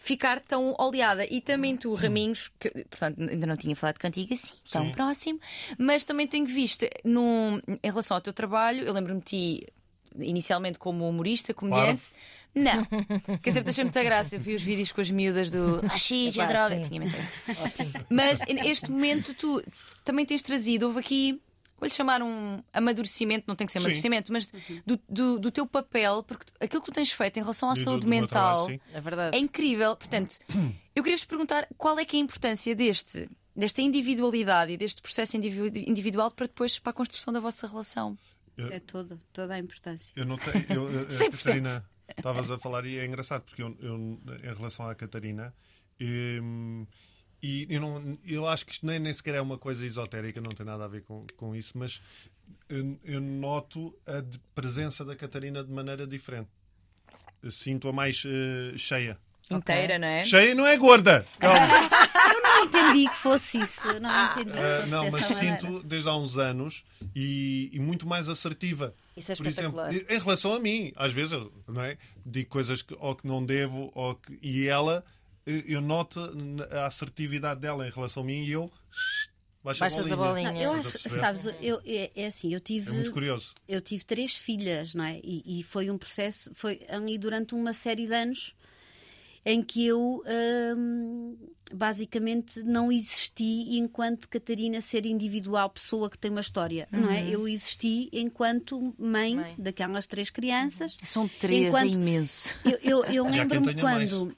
[0.00, 1.24] ficar tão oleada.
[1.30, 4.92] E também tu, Raminhos, que portanto ainda não tinha falado contigo assim, tão Sim.
[4.92, 5.40] próximo,
[5.78, 9.66] mas também tenho visto num, em relação ao teu trabalho, eu lembro-me de ti
[10.18, 12.12] inicialmente como humorista, comediante.
[12.52, 12.84] Não,
[13.40, 14.34] que sempre deixei muita graça.
[14.34, 16.82] Eu vi os vídeos com as miúdas do Axi, Epá, a droga.
[16.82, 17.00] sim.
[17.74, 18.06] Tinha.
[18.10, 19.62] Mas este momento tu
[20.04, 21.40] também tens trazido, houve aqui,
[21.80, 23.86] vou-lhe chamar um amadurecimento, não tem que ser Sim.
[23.86, 24.52] amadurecimento, mas
[24.86, 27.80] do, do, do teu papel, porque aquilo que tu tens feito em relação à do-
[27.80, 28.66] saúde mental
[28.98, 29.30] trabalho.
[29.32, 29.96] É é incrível.
[29.96, 30.38] Portanto,
[30.94, 35.02] eu queria vos perguntar qual é que é a importância deste desta individualidade e deste
[35.02, 38.16] processo individual para depois para a construção da vossa relação.
[38.56, 40.12] É toda, toda a importância.
[40.14, 40.64] Eu não tenho.
[40.68, 41.84] Eu, eu, a Catarina,
[42.16, 45.52] estavas a falar e é engraçado porque eu, eu em relação à Catarina.
[46.00, 46.86] Hum,
[47.42, 50.50] e eu, não, eu acho que isto nem, nem sequer é uma coisa esotérica, não
[50.50, 52.00] tem nada a ver com, com isso, mas
[52.68, 54.22] eu, eu noto a
[54.54, 56.48] presença da Catarina de maneira diferente.
[57.50, 59.18] Sinto-a mais uh, cheia.
[59.50, 59.98] Inteira, okay.
[59.98, 60.24] não é?
[60.24, 61.24] Cheia não é gorda.
[61.38, 61.66] Calma.
[62.34, 64.00] eu não entendi que fosse isso.
[64.00, 64.50] Não entendi.
[64.50, 65.60] Uh, não, mas maneira.
[65.60, 66.84] sinto desde há uns anos
[67.16, 68.94] e, e, muito mais assertiva.
[69.16, 69.90] Isso é Por espetacular.
[69.90, 71.96] exemplo, em relação a mim, às vezes não é?
[72.24, 75.04] digo coisas que, ou que não devo, ou que, e ela
[75.46, 76.20] eu noto
[76.70, 78.70] a assertividade dela em relação a mim e eu
[79.62, 80.48] Baixa Baixas a bolinha.
[80.48, 80.52] A bolinha.
[80.52, 82.90] Não, eu acho, sabes, eu, é, é, assim, eu tive.
[82.90, 83.54] É muito curioso.
[83.68, 85.20] Eu tive três filhas, não é?
[85.22, 88.54] E, e foi um processo, foi ali durante uma série de anos
[89.44, 90.22] em que eu
[90.76, 91.36] hum,
[91.72, 97.00] basicamente não existi enquanto Catarina ser individual, pessoa que tem uma história, uhum.
[97.00, 97.22] não é?
[97.22, 97.28] Uhum.
[97.28, 99.54] Eu existi enquanto mãe, mãe.
[99.58, 100.94] daquelas três crianças.
[100.94, 101.04] Uhum.
[101.04, 101.84] São três, é enquanto...
[101.84, 102.54] é imenso.
[102.64, 104.36] Eu, eu, eu lembro-me quando,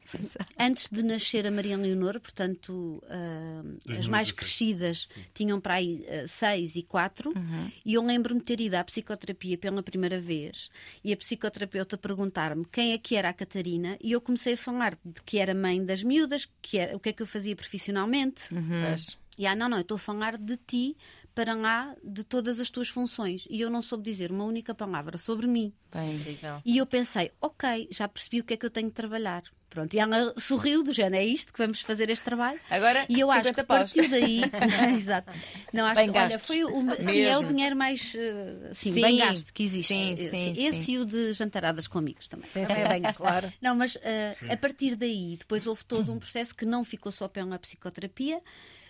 [0.59, 6.29] antes de nascer a Maria Leonor, portanto, uh, as mais crescidas tinham para aí uh,
[6.29, 7.71] seis e quatro, uhum.
[7.85, 10.71] e eu lembro-me de ter ido à psicoterapia pela primeira vez
[11.05, 14.99] e a psicoterapeuta perguntar-me quem é que era a Catarina, e eu comecei a falar
[15.05, 17.54] de que era mãe das miúdas, que era, o que é que que eu fazia
[17.54, 18.52] profissionalmente.
[18.52, 18.94] Uhum.
[19.38, 20.96] E ah, não, não, eu estou a falar de ti
[21.35, 23.46] para lá de todas as tuas funções.
[23.48, 25.72] E eu não soube dizer uma única palavra sobre mim.
[25.90, 26.61] Bem, incrível.
[26.64, 29.42] E eu pensei, ok, já percebi o que é que eu tenho de trabalhar.
[29.72, 32.61] Pronto, e ela sorriu do género, é isto que vamos fazer este trabalho.
[32.68, 34.42] Agora, e eu acho que a partir daí.
[34.94, 35.32] exato.
[35.72, 36.70] Não, acho bem que, olha, foi o,
[37.02, 39.88] sim, é o dinheiro mais uh, sim, sim, bem gasto que existe.
[39.88, 42.46] Sim, sim, sim, esse e o de jantaradas com amigos também.
[42.50, 42.72] Sim, sim.
[42.72, 43.16] É bem gasto.
[43.16, 43.50] Claro.
[43.62, 44.00] Não, mas uh,
[44.52, 48.42] a partir daí, depois houve todo um processo que não ficou só pela psicoterapia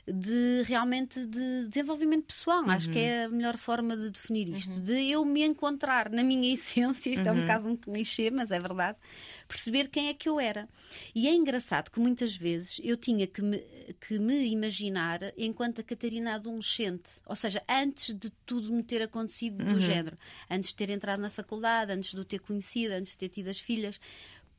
[0.06, 2.62] de realmente de desenvolvimento pessoal.
[2.62, 2.70] Uhum.
[2.70, 4.74] Acho que é a melhor forma de definir isto.
[4.74, 4.82] Uhum.
[4.82, 7.28] De eu me encontrar na minha essência, isto uhum.
[7.28, 7.40] é um uhum.
[7.42, 8.98] bocado um clichê, mas é verdade,
[9.46, 10.68] perceber quem é que eu era.
[11.14, 13.58] E é engraçado que muitas vezes eu tinha que me,
[14.06, 19.64] que me imaginar enquanto a Catarina adolescente, ou seja, antes de tudo me ter acontecido
[19.64, 19.80] do uhum.
[19.80, 20.18] género,
[20.50, 23.48] antes de ter entrado na faculdade, antes de o ter conhecido, antes de ter tido
[23.48, 24.00] as filhas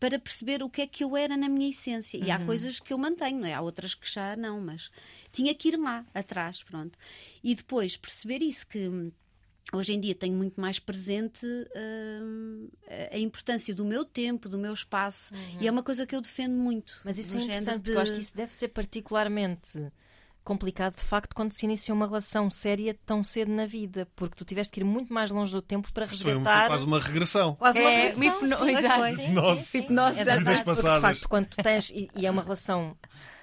[0.04, 2.18] para perceber o que é que eu era na minha essência.
[2.18, 2.46] E há uhum.
[2.46, 3.54] coisas que eu mantenho, não é?
[3.54, 4.92] há outras que já não, mas
[5.32, 7.00] tinha que ir lá atrás, pronto.
[7.42, 9.14] E depois perceber isso que
[9.72, 12.72] hoje em dia tenho muito mais presente uh,
[13.14, 15.62] a importância do meu tempo, do meu espaço, uhum.
[15.62, 17.00] e é uma coisa que eu defendo muito.
[17.06, 17.84] Mas isso é interessante, de...
[17.84, 19.90] porque eu acho que isso deve ser particularmente
[20.44, 24.46] complicado de facto quando se inicia uma relação séria tão cedo na vida, porque tu
[24.46, 26.60] tiveste que ir muito mais longe do tempo para resgatar.
[26.60, 27.56] Foi quase uma regressão.
[27.56, 28.24] Quase uma é, regressão.
[28.24, 28.58] Hipno...
[28.58, 29.08] Sim, Exato.
[29.08, 29.78] Hipnose.
[29.78, 30.20] Hipnose.
[30.20, 32.96] É verdade, porque de facto quando tu tens e, e é uma relação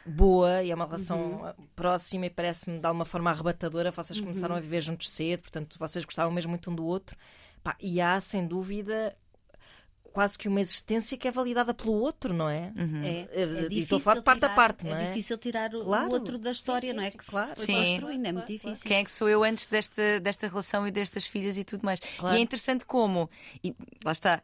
[0.05, 1.67] boa e é uma relação uhum.
[1.75, 3.91] próxima e parece-me de alguma forma arrebatadora.
[3.91, 4.27] Vocês uhum.
[4.27, 7.17] começaram a viver juntos cedo, portanto vocês gostavam mesmo muito um do outro.
[7.63, 9.15] Pá, e há, sem dúvida,
[10.13, 12.73] quase que uma existência que é validada pelo outro, não é?
[12.77, 13.03] Uhum.
[13.03, 15.05] É, é e estou a falar de parte tirar, a parte, não é?
[15.05, 16.11] É difícil tirar o, claro.
[16.11, 17.11] outro da história, sim, sim, não é?
[17.11, 17.53] Sim, que claro.
[17.57, 17.75] foi sim.
[17.75, 18.85] construindo, é muito difícil.
[18.89, 22.01] Quem é que sou eu antes desta, desta relação e destas filhas e tudo mais?
[22.19, 22.37] Claro.
[22.37, 23.31] E é interessante como,
[23.63, 24.43] e lá está,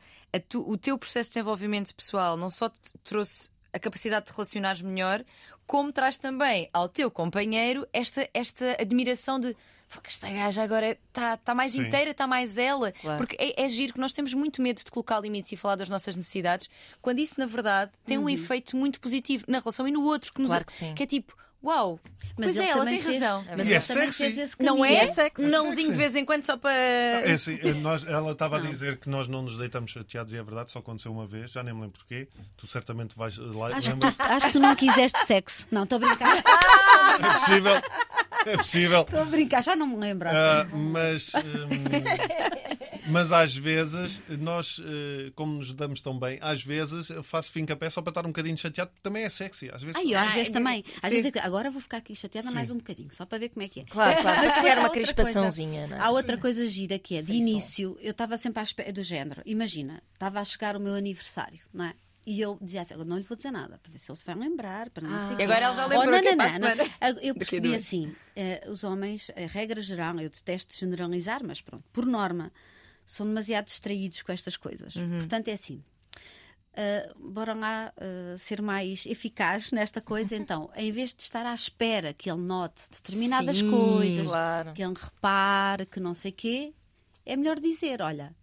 [0.49, 4.37] tu, o teu processo de desenvolvimento pessoal não só te trouxe a capacidade de te
[4.37, 5.25] relacionares melhor,
[5.67, 9.55] como traz também ao teu companheiro esta, esta admiração de
[10.05, 11.83] esta gaja agora está tá mais Sim.
[11.83, 12.92] inteira, está mais ela.
[12.92, 13.18] Claro.
[13.18, 15.88] Porque é, é giro que nós temos muito medo de colocar limites e falar das
[15.88, 16.68] nossas necessidades,
[17.01, 18.25] quando isso, na verdade, tem uhum.
[18.25, 20.94] um efeito muito positivo na relação e no outro, que, nos, claro que, sim.
[20.94, 21.37] que é tipo.
[21.64, 21.99] Uau!
[22.38, 23.44] Mas pois é, ela tem fez, razão.
[23.57, 24.51] Mas e é sexy.
[24.61, 24.94] Não é?
[24.96, 25.46] é sexy.
[25.46, 26.70] Nãozinho de vez em quando só para.
[26.70, 30.42] É assim, nós, ela estava a dizer que nós não nos deitamos chateados e é
[30.42, 32.29] verdade, só aconteceu uma vez, já nem me lembro porquê.
[32.57, 33.68] Tu certamente vais lá.
[33.68, 35.66] Acho, que tu, acho que tu não quiseste sexo.
[35.70, 36.44] Não, estou a brincar.
[37.16, 37.83] É possível.
[38.47, 39.01] É possível.
[39.01, 40.29] Estou a brincar, já não me lembro.
[40.29, 47.11] Uh, mas, um, mas às vezes, nós, uh, como nos damos tão bem, às vezes
[47.11, 49.69] eu faço fim pé só para estar um bocadinho chateado, porque também é sexy.
[49.73, 50.85] Às vezes, Ai, eu, às vezes também.
[51.03, 52.55] Às vezes, agora vou ficar aqui chateada Sim.
[52.55, 53.85] mais um bocadinho, só para ver como é que é.
[53.85, 54.41] Claro, claro.
[54.43, 55.87] Mas criar uma crispaçãozinha.
[55.89, 56.01] Não é?
[56.01, 59.43] Há outra coisa gira que é, de início, eu estava sempre à espera do género.
[59.45, 61.95] Imagina, estava a chegar o meu aniversário, não é?
[62.27, 64.35] E eu dizia assim: não lhe vou dizer nada, para ver se ele se vai
[64.35, 64.91] lembrar.
[64.91, 65.29] Para não ah.
[65.29, 66.03] sei e agora ele já lembrou.
[66.03, 67.23] Oh, não, não, não, não.
[67.23, 72.05] Eu percebi assim: uh, os homens, a regra geral, eu detesto generalizar, mas pronto, por
[72.05, 72.53] norma,
[73.07, 74.97] são demasiado distraídos com estas coisas.
[74.97, 75.19] Uhum.
[75.19, 75.85] Portanto, é assim.
[76.73, 81.55] Uh, bora lá uh, ser mais eficaz nesta coisa, então, em vez de estar à
[81.55, 84.73] espera que ele note determinadas Sim, coisas, claro.
[84.75, 86.75] que ele repare, que não sei quê,
[87.25, 88.35] é melhor dizer: olha,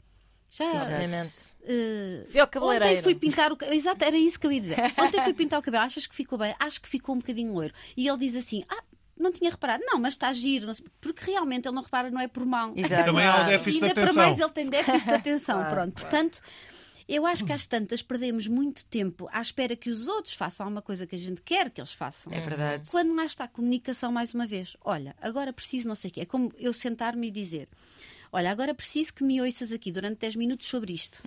[0.58, 0.72] já.
[0.76, 1.54] Exatamente.
[1.64, 3.78] Uh, ontem fui pintar o cabelo.
[3.78, 4.78] Exato, era isso que eu ia dizer.
[5.00, 5.84] Ontem fui pintar o cabelo.
[5.84, 6.54] Achas que ficou bem?
[6.60, 7.74] Acho que ficou um bocadinho loiro.
[7.96, 8.84] E ele diz assim: Ah,
[9.18, 9.82] não tinha reparado.
[9.86, 10.66] Não, mas está a giro.
[10.66, 12.74] Não sei- porque realmente ele não repara, não é por mal.
[12.76, 13.06] Exato.
[13.10, 14.24] Também há o déficit de ainda para atenção.
[14.26, 15.56] mais ele tem déficit de atenção.
[15.60, 16.10] Claro, Pronto, claro.
[16.10, 16.42] portanto.
[17.06, 20.82] Eu acho que às tantas perdemos muito tempo à espera que os outros façam alguma
[20.82, 22.32] coisa que a gente quer que eles façam.
[22.32, 22.90] É verdade.
[22.90, 26.22] Quando lá está a comunicação, mais uma vez, olha, agora preciso não sei o quê.
[26.22, 27.68] É como eu sentar-me e dizer:
[28.36, 31.22] Olha, agora preciso que me ouças aqui durante 10 minutos sobre isto.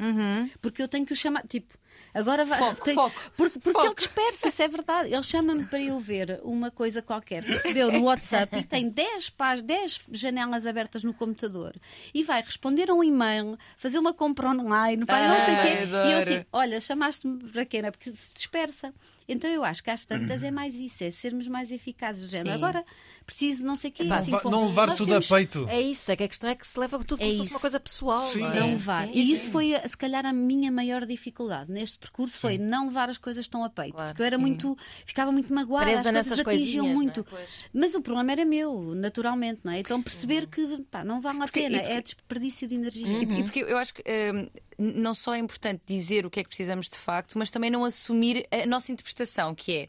[0.61, 1.47] Porque eu tenho que o chamar.
[1.47, 1.73] Tipo,
[2.15, 2.59] agora vai.
[2.59, 3.87] Foco, tenho- foco, Porque, porque foco.
[3.87, 5.13] ele dispersa-se, é verdade.
[5.13, 9.31] Ele chama-me para eu ver uma coisa qualquer que recebeu no WhatsApp e tem 10,
[9.31, 11.75] pás, 10 janelas abertas no computador
[12.15, 15.69] e vai responder a um e-mail, fazer uma compra online, vai não sei o quê.
[15.69, 16.19] E eu adoro.
[16.19, 17.81] assim, olha, chamaste-me para quê?
[17.83, 17.91] Não é?
[17.91, 18.93] Porque se dispersa.
[19.29, 22.31] Então eu acho que às tantas é mais isso, é sermos mais eficazes.
[22.31, 22.49] Sim.
[22.49, 22.85] Agora
[23.27, 24.05] preciso não sei o quê.
[24.09, 25.67] Assim Va- como- não levar nós tudo temos- a peito.
[25.69, 27.47] É isso, é que a questão é que se leva tudo É como se fosse
[27.49, 27.55] isso.
[27.57, 28.21] uma coisa pessoal.
[28.23, 28.39] Sim.
[28.43, 28.61] não é?
[28.61, 29.05] Não levar.
[29.07, 29.35] Sim, E sim.
[29.35, 33.47] isso foi, se calhar, a minha maior dificuldade neste percurso foi não levar as coisas
[33.47, 33.95] tão a peito.
[33.95, 34.43] Claro, porque eu era sim.
[34.43, 34.77] muito.
[35.05, 36.45] ficava muito magoada, Presa as coisas atingiam
[36.85, 37.21] coisinhas, muito.
[37.21, 37.23] é?
[37.23, 37.65] Pois.
[37.73, 39.79] Mas o problema era meu, naturalmente, não é?
[39.81, 43.07] Então perceber que pá, não vale a pena, porque- é desperdício de energia.
[43.07, 44.03] E, e porque eu acho que
[44.35, 47.71] hum, não só é importante dizer o que é que precisamos de facto, mas também
[47.71, 49.89] não assumir a nossa interpretação, que é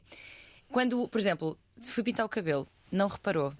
[0.69, 3.53] quando, por exemplo, fui pintar o cabelo, não reparou.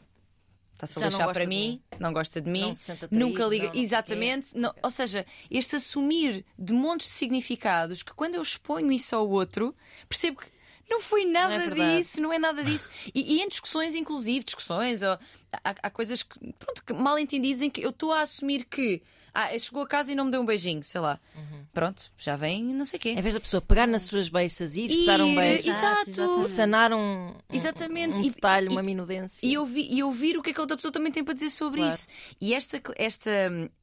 [0.78, 3.46] Está-se a Já não deixar para de mim, não gosta de mim, Não se nunca
[3.46, 3.66] liga.
[3.68, 3.82] não, não.
[3.82, 4.48] Exatamente.
[4.56, 9.28] não- ou seja, este assumir de montes de significados que quando eu exponho isso ao
[9.28, 9.76] outro,
[10.08, 10.48] percebo que
[10.88, 11.98] não foi nada é verdade.
[11.98, 12.88] disso, não é nada disso.
[13.14, 15.10] E, e em discussões, inclusive, discussões, ou,
[15.52, 19.02] há, há coisas que, pronto, que mal entendidos em que eu estou a assumir que
[19.40, 21.20] ah, chegou a casa e não me deu um beijinho, sei lá.
[21.36, 21.64] Uhum.
[21.72, 23.10] Pronto, já vem não sei o quê.
[23.10, 26.10] Em vez da pessoa pegar nas suas beiças e ir espetar um beijo, exato.
[26.10, 26.48] exatamente.
[26.50, 28.18] sanar um, um- Exatamente.
[28.18, 29.46] um E- detalhe, e- uma minudência.
[29.46, 31.52] E ouvir, e ouvir o que é que a outra pessoa também tem para dizer
[31.52, 31.94] sobre Claro.
[31.94, 32.08] isso.
[32.42, 33.32] E esta, esta,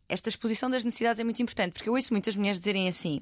[0.08, 3.20] esta exposição das necessidades é muito importante, porque eu ouço muitas mulheres dizerem assim: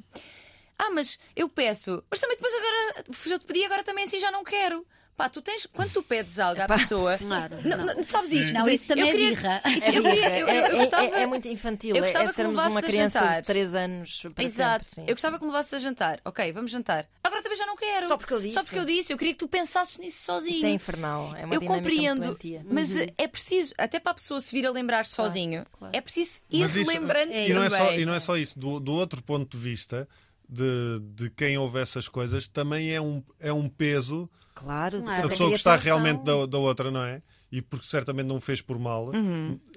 [0.78, 4.30] Ah, mas eu peço, mas também depois agora já te pedi, agora também assim já
[4.30, 4.86] não quero.
[5.14, 7.16] Pá, tu tens, quando tu pedes algo à pessoa.
[7.18, 7.56] Claro.
[7.62, 8.54] Não, não, sabes isto?
[8.54, 9.60] Não, isso também eu é queria- birra.
[9.64, 11.90] É, Eu queria- birra, eu- é- eu é- gostava- é- é muito infantil.
[11.94, 13.40] eu É, gostava é que sermos uma a criança jantar.
[13.42, 14.84] de 3 anos para Exato.
[14.86, 14.94] sempre.
[14.94, 15.38] sim, eu gostava sim.
[15.40, 16.20] que me levasses a jantar.
[16.24, 17.06] Ok, vamos jantar.
[17.22, 18.08] Agora também já não quero.
[18.08, 18.54] Só porque eu disse.
[18.54, 19.12] Só porque eu disse.
[19.12, 20.56] Eu queria que tu pensasses nisso sozinho.
[20.56, 21.36] Isso é infernal.
[21.36, 25.04] É uma eu compreendo, mas é preciso, até para a pessoa se vir a lembrar
[25.06, 25.94] sozinho, claro.
[25.96, 28.58] é preciso ir Mas isso- relembrando e, não é só, e não é só isso.
[28.58, 30.08] Do, do outro ponto de vista,
[30.52, 35.28] de, de quem ouve essas coisas, também é um, é um peso Claro, se a
[35.28, 35.98] pessoa gostar atenção.
[35.98, 37.22] realmente da, da outra, não é?
[37.50, 39.10] E porque certamente não o fez por mal,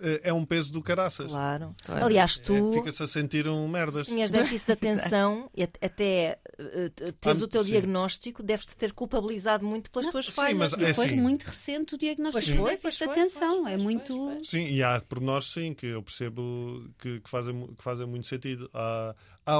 [0.01, 1.29] é- é um peso do caraças.
[1.29, 1.75] Claro.
[1.83, 2.05] Claro.
[2.05, 4.05] Aliás, É, tu Fica-se a sentir um merdas.
[4.07, 7.71] se tinhas déficit de atenção e at- até eh, eh, teres Ah, o teu sim.
[7.71, 10.57] diagnóstico, deves-te ter culpabilizado muito pelas tuas sim, falhas.
[10.57, 11.15] mas E é foi assim.
[11.17, 13.61] muito recente o diagnóstico Pois foi, de pois déficit de atenção.
[13.63, 14.15] pois, é pois, muito.
[14.15, 14.49] pois, pois.
[14.49, 18.69] Sim, e há pormenores, sim, que eu percebo que, que, fazem, que fazem muito sentido.
[18.73, 19.13] Há,
[19.45, 19.59] há,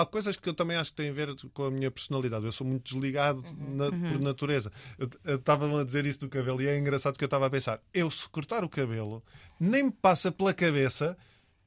[0.00, 2.44] há coisas que eu também acho que têm a ver com a minha personalidade.
[2.44, 4.72] Eu sou muito desligado na- por natureza.
[4.98, 7.50] Eu eu estava a dizer isso do cabelo e é engraçado que eu estava a
[7.50, 9.22] pensar: eu, se cortar o cabelo,
[9.58, 11.16] nem me passa pela cabeça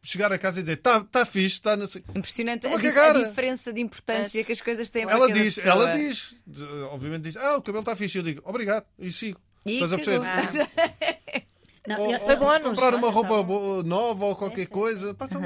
[0.01, 1.75] chegar a casa e dizer está tá fixe, está.
[1.75, 2.03] Não sei.
[2.15, 5.55] Impressionante a, Estou a a diferença de importância que as coisas têm para Ela diz,
[5.55, 5.73] pessoa.
[5.73, 6.35] ela diz,
[6.91, 8.17] obviamente diz, ah, o cabelo está fixe.
[8.17, 9.39] Eu digo, obrigado, e sigo.
[9.65, 10.21] E Estás a perceber?
[11.87, 15.13] Não, Ou, Foi ou bom, se não comprar uma roupa nova ou qualquer coisa.
[15.13, 15.41] pá, então,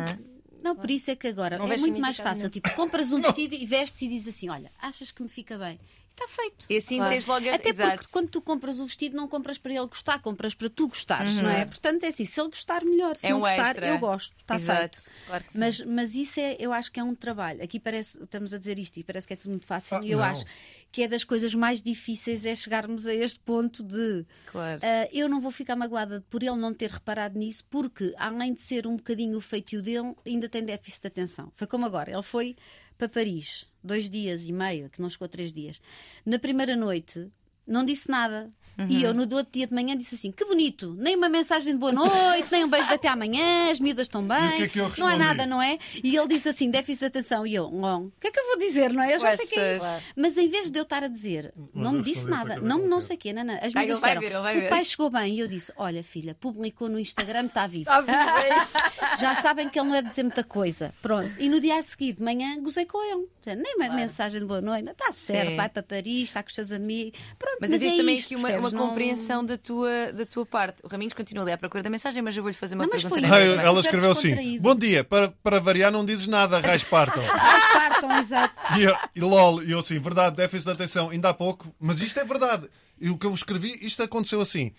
[0.62, 2.50] Não, por isso é que agora Não é muito mais fácil.
[2.50, 5.80] Tipo, compras um vestido e vestes e dizes assim: olha, achas que me fica bem?
[6.12, 6.66] E está feito.
[6.70, 7.12] E assim Claro.
[7.14, 7.56] tens logo a...
[7.56, 7.96] Até Exato.
[7.98, 11.38] porque quando tu compras o vestido, não compras para ele gostar, compras para tu gostares,
[11.38, 11.44] Uhum.
[11.44, 11.66] não é?
[11.66, 13.16] Portanto, é assim: se ele gostar, melhor.
[13.16, 13.88] Se É não um gostar, extra.
[13.88, 14.36] eu gosto.
[14.38, 15.02] Está Exato.
[15.02, 15.16] feito.
[15.26, 15.60] Claro que sim.
[15.60, 17.64] Mas, mas isso é, eu acho que é um trabalho.
[17.64, 19.98] Aqui parece, estamos a dizer isto e parece que é tudo muito fácil.
[19.98, 20.26] Ah, e eu não.
[20.26, 20.46] acho
[20.92, 24.82] que é das coisas mais difíceis é chegarmos a este ponto de Claro.
[24.84, 28.60] ah, eu não vou ficar magoada por ele não ter reparado nisso, porque além de
[28.60, 31.52] ser um bocadinho o feitio dele, ainda tem déficit de atenção.
[31.56, 32.56] Foi como agora, ele foi
[33.02, 35.82] para Paris, dois dias e meio, que não chegou a três dias.
[36.24, 37.32] Na primeira noite,
[37.72, 38.52] não disse nada.
[38.90, 41.74] E eu, no do outro dia de manhã, disse assim: que bonito, nem uma mensagem
[41.74, 44.42] de boa noite, nem um beijo de até amanhã, as miúdas estão bem.
[44.44, 45.18] E o que é que eu não há respondi?
[45.18, 45.78] nada, não é?
[46.04, 47.46] E ele disse assim: déficit de atenção.
[47.46, 49.14] E eu, "Não, o que é que eu vou dizer, não é?
[49.14, 50.04] Eu já Pois, sei que é isso.
[50.16, 53.02] Mas em vez de eu estar a dizer, não eu me disse nada, não, não
[53.02, 53.54] sei o quê, não, não.
[53.62, 54.22] As miúdas disseram,
[54.66, 55.36] o pai chegou bem.
[55.36, 57.82] E eu disse: Olha, filha, publicou no Instagram, está vivo.
[57.92, 58.74] Está vivo, é isso.
[59.20, 60.92] Já sabem que ele não é dizer muita coisa.
[61.04, 61.32] Pronto.
[61.38, 63.28] E no dia a seguir, de manhã, gozei com ele.
[63.58, 64.90] Nem uma mensagem de boa noite.
[64.90, 65.56] Está certo, Sim.
[65.56, 67.20] vai para Paris, está com os seus amigos.
[67.38, 68.74] Pronto, Mas, mas, existe é também isto, aqui uma, uma percebes?
[68.74, 70.80] Não- compreensão da, tua, da tua parte.
[70.84, 73.04] O Raminhos continua ali à procura da mensagem, mas eu vou-lhe fazer uma Não, mas
[73.04, 73.48] pergunta foi na isso.
[73.50, 73.62] mesma.
[73.64, 74.60] ela escreveu assim.
[74.60, 77.22] Bom dia, para, para variar, não dizes nada, raios partam.
[77.32, 78.56] Ai, partam, exato.
[78.80, 82.02] E, eu- e lol, e eu assim, verdade, déficit de atenção, ainda há pouco, mas
[82.02, 82.68] isto é verdade.
[83.00, 84.72] E o que eu escrevi, isto aconteceu assim.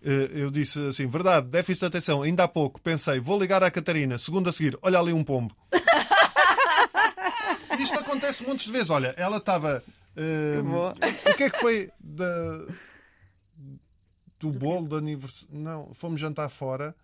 [0.00, 3.70] Eh, Eu disse assim, verdade, déficit de atenção, ainda há pouco, pensei, vou ligar à
[3.70, 5.56] Catarina, segundo a seguir, olha ali um pombo.
[7.80, 8.90] isto acontece de vezes.
[8.90, 9.82] Olha, ela estava.
[10.62, 10.92] Bom.
[11.30, 12.66] o que é que foi da.
[14.38, 15.58] do bolo de aniversário.
[15.58, 16.94] Não, fomos jantar fora.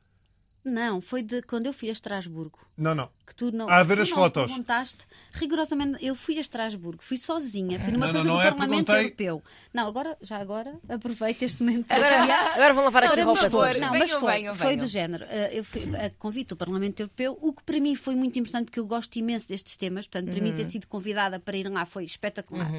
[0.64, 2.58] Não, foi de quando eu fui a Estrasburgo.
[2.76, 3.08] Não, não.
[3.26, 4.46] Que tu não, Ah, a ver tu as não fotos.
[4.46, 4.98] perguntaste.
[5.32, 8.50] Rigorosamente, eu fui a Estrasburgo, fui sozinha, fui numa Não, coisa não, do não é,
[8.50, 9.42] Parlamento perguntei- Europeu.
[9.74, 11.90] Não, agora, já agora, aproveito este momento.
[11.92, 12.22] Agora,
[12.54, 13.66] agora vão lavar aqui Não, roupa por.
[13.66, 14.84] Não, Venham, mas foi, venham, foi venham.
[14.84, 15.24] do género.
[15.28, 18.64] eh, Eu fui a convite do Parlamento Europeu, o que para mim foi muito importante,
[18.66, 20.56] porque eu gosto imenso destes temas, portanto, para mim Uhum.
[20.56, 22.70] ter sido convidada para ir lá foi espetacular.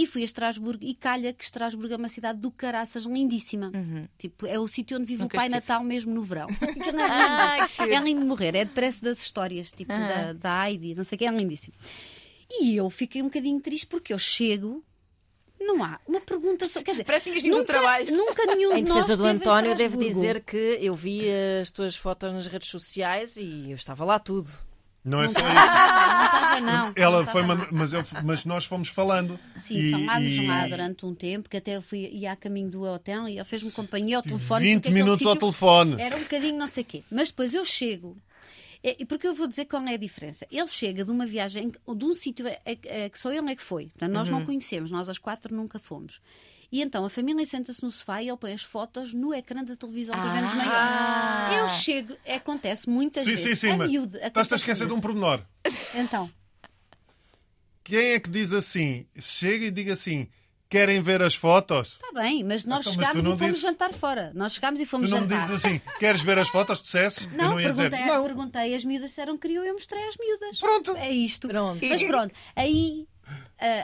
[0.00, 3.72] E fui a Estrasburgo e calha que Estrasburgo é uma cidade do caraças lindíssima.
[4.16, 5.24] Tipo, é o sítio onde vive Uhum.
[5.24, 5.60] Nunca o Pai estive.
[5.60, 6.46] Natal mesmo no verão.
[6.62, 7.68] É lindo.
[7.68, 7.92] giro.
[7.92, 11.18] é lindo de morrer, é parece das histórias, tipo da, da Heidi, não sei o
[11.18, 11.74] que, é lindíssimo.
[12.48, 14.84] E eu fiquei um bocadinho triste porque eu chego.
[15.60, 16.80] Não há uma pergunta só.
[16.80, 18.16] Quer dizer, Parece que nunca, trabalho.
[18.16, 21.22] nunca nenhum Em de nós defesa do António, devo dizer que eu vi
[21.60, 24.48] as tuas fotos nas redes sociais e eu estava lá tudo.
[25.04, 25.48] Não é só isso.
[25.48, 26.92] Não estava, não.
[26.96, 29.38] Ela Não foi, mas, eu, mas nós fomos falando.
[29.56, 32.68] Sim, E- falámos e lá durante um tempo, que até eu fui ia a caminho
[32.70, 34.64] do hotel e ele fez-me companhia ao telefone.
[34.64, 36.00] 20 porque aquele minutos ao telefone.
[36.02, 37.02] Era um bocadinho não sei quê.
[37.10, 38.16] Mas depois eu chego.
[38.82, 40.46] é, E porque eu vou dizer qual é a diferença.
[40.50, 43.56] Ele chega de uma viagem, de um sítio a- a- a- que só ele é
[43.56, 43.86] que foi.
[43.86, 44.38] Portanto, nós Uhum.
[44.40, 46.20] não conhecemos, nós as quatro nunca fomos.
[46.70, 49.74] E então a família senta-se no sofá e ele põe as fotos no ecrã da
[49.74, 51.50] televisão que vemos Ah.
[51.56, 53.58] Eu chego, acontece muitas Sim, vezes.
[53.58, 53.76] sim, sim.
[53.76, 55.40] mas Estás-te acontece a esquecer de um pormenor.
[55.94, 56.30] Então,
[57.82, 59.06] Quem é que diz assim?
[59.18, 60.28] Chega e diga assim:
[60.68, 61.92] querem ver as fotos?
[62.02, 64.30] está bem, mas nós Então, mas tu chegámos não e fomos dizes- jantar fora.
[64.34, 65.40] Nós chegámos e Tu fomos não me jantar.
[65.48, 66.82] dizes assim: queres ver as fotos?
[66.82, 67.24] Dissesses?
[67.24, 67.88] eu Não, não ia dizer.
[67.90, 68.24] perguntei, Não.
[68.24, 70.58] perguntei, as miúdas disseram que queriam, eu mostrei às miúdas.
[70.58, 70.96] Pronto.
[70.98, 71.48] É isto.
[71.48, 71.80] Pronto.
[71.88, 73.08] Mas pronto, aí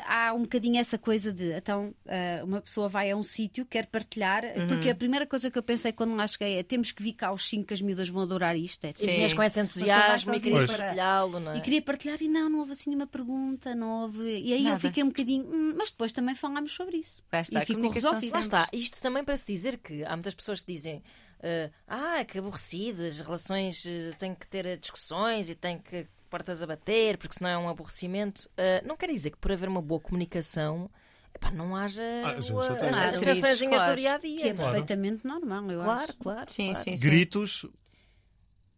[0.07, 3.87] há um bocadinho essa coisa de então ah, uma pessoa vai a um sítio, quer
[3.87, 4.69] partilhar, Uhum.
[4.69, 7.33] porque a primeira coisa que eu pensei quando lá cheguei é temos que vir cá
[7.33, 8.85] os cinco que as miúdas vão adorar isto.
[8.85, 11.57] É, E vinhas com esse entusiasmo e querias partilhá-lo, não é?
[11.59, 14.23] e queria partilhar e não, não houve assim nenhuma pergunta, não houve.
[14.39, 14.81] E aí eu Nada.
[14.81, 17.23] fiquei um bocadinho, "Hum", mas depois também falámos sobre isso.
[17.33, 18.33] Lá está, e ficou resolvido.
[18.33, 21.03] Lá está, isto também para se dizer que há muitas pessoas que dizem
[21.47, 26.63] eh, ah, que aborrecidas, as relações eh, têm que ter discussões e têm que portas
[26.63, 28.51] a bater, porque senão é um aborrecimento.
[28.57, 30.91] Eh, não quer dizer que por haver uma boa comunicação
[31.33, 32.77] epá, não haja Ah, as Claro.
[32.77, 33.91] Claro.
[33.93, 34.55] do dia a Que é dia.
[34.55, 36.17] perfeitamente normal, eu Claro, acho.
[36.19, 36.51] claro.
[36.51, 36.85] Sim, claro.
[36.85, 37.05] sim, sim.
[37.09, 37.67] Gritos.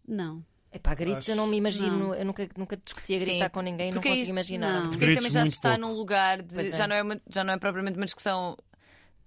[0.06, 0.44] Não.
[0.72, 2.14] Epá, gritos, eu não me imagino, Não.
[2.14, 4.74] eu nunca, nunca discuti a Sim, gritar com ninguém, não porque é consigo imaginar.
[4.82, 4.90] não.
[4.90, 5.86] Porque Gritos também já se está pouco.
[5.86, 6.60] num lugar de.
[6.60, 6.76] É.
[6.76, 8.56] Já, não é uma- já não é propriamente uma discussão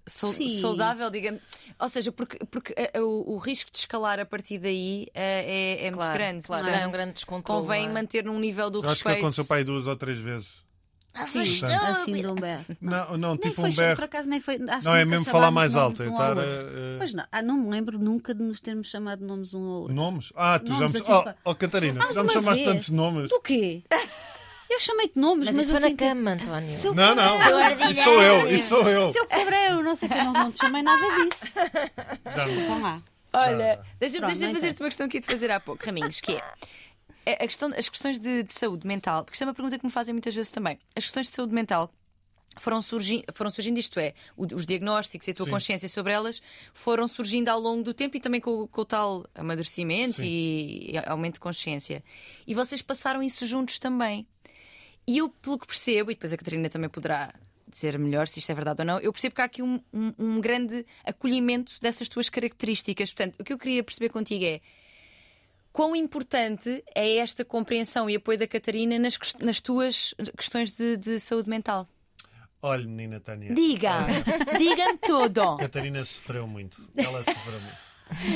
[0.10, 0.60] sau- Sim.
[0.60, 1.42] saudável, digamos.
[1.80, 5.88] Ou seja, porque, porque eh, o, o risco de escalar a partir daí eh, é,
[5.88, 6.46] é, Claro, muito grande.
[6.48, 7.62] claro, Portanto, é um grande descontrole.
[7.62, 7.94] convém não é?
[7.94, 9.20] manter num nível do Eu acho que respeito.
[9.26, 10.68] aconteceu para aí duas ou três vezes.
[11.26, 12.66] Sim, Portanto- assim de um berro.
[12.80, 14.04] Não, não Nem tipo um por berro.
[14.04, 14.56] acaso nem foi.
[14.70, 16.02] Acho Não, é mesmo falar mais alto.
[16.04, 16.44] um estar a-
[17.00, 19.96] Pois não, ah, não me lembro nunca de nos termos chamado nomes um ao outro.
[19.96, 20.32] Nomes?
[20.36, 21.00] Ah, tu já Nomes me.
[21.02, 22.74] assim, Oh, oh, Catarina, tu já me chamaste vez?
[22.74, 23.30] tantos nomes.
[23.30, 23.84] Do quê?
[24.70, 26.78] Eu chamei-te nomes, Mas mas, isso foi na cama, António.
[26.78, 27.36] Seu Não, não.
[27.90, 29.12] Isso sou eu, isso sou eu.
[29.12, 31.54] Seu cabreiro, não sei o que, não, não te chamei nada disso.
[32.68, 33.02] Vão lá.
[33.34, 36.44] Olha, deixa-me deixa fazer-te uma questão que ia te fazer há pouco, Raminhos, que é.
[37.26, 39.86] é a questão, as questões de, de saúde mental, porque isto é uma pergunta que
[39.86, 40.80] me fazem muitas vezes também.
[40.96, 41.92] As questões de saúde mental
[42.60, 45.52] foram, surgi, foram surgindo, isto é, o- os diagnósticos e a tua Sim.
[45.52, 46.42] consciência sobre elas
[46.74, 50.24] foram surgindo ao longo do tempo e também com, o- com o tal amadurecimento Sim.
[50.26, 52.04] e, e aumento de consciência.
[52.48, 54.28] E vocês passaram isso juntos também.
[55.08, 57.34] E eu, pelo que percebo, e depois a Catarina também poderá
[57.68, 60.14] dizer melhor se isto é verdade ou não, eu percebo que há aqui um, um-
[60.18, 63.14] um grande acolhimento dessas tuas características.
[63.14, 64.60] Portanto, o que eu queria perceber contigo é
[65.72, 71.20] quão importante é esta compreensão e apoio da Catarina nas, nas tuas questões de, de
[71.20, 71.88] saúde mental.
[72.62, 73.54] Olha, menina Tânia.
[73.54, 74.06] Diga!
[74.58, 75.42] Diga-me tudo!
[75.42, 76.82] A Catarina sofreu muito.
[76.98, 77.90] Ela sofreu muito.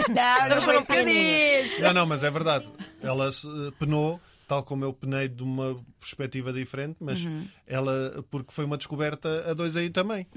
[0.10, 0.62] Não, não
[1.06, 1.82] disse!
[1.82, 2.70] Não, não, mas é verdade.
[3.02, 4.22] Ela eh, penou,
[4.54, 7.20] tal como eu penei de uma perspectiva diferente, mas
[7.66, 10.28] ela, porque foi uma descoberta a dois aí também.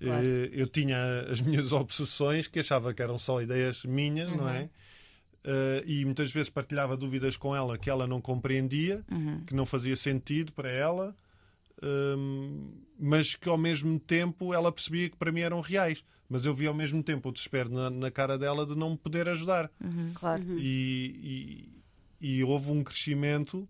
[0.00, 0.96] Eh, Eu tinha
[1.30, 4.68] as minhas obsessões que achava que eram só ideias minhas, não é?
[5.44, 9.04] Eh, e muitas vezes partilhava dúvidas com ela que ela não compreendia,
[9.46, 11.14] que não fazia sentido para ela,
[11.82, 16.04] hum, mas que ao mesmo tempo ela percebia que para mim eram reais.
[16.28, 18.98] Mas eu via ao mesmo tempo o desespero na, na cara dela de não me
[18.98, 19.70] poder ajudar.
[20.14, 20.42] Claro.
[20.58, 21.77] E, e-
[22.20, 23.68] e houve um crescimento.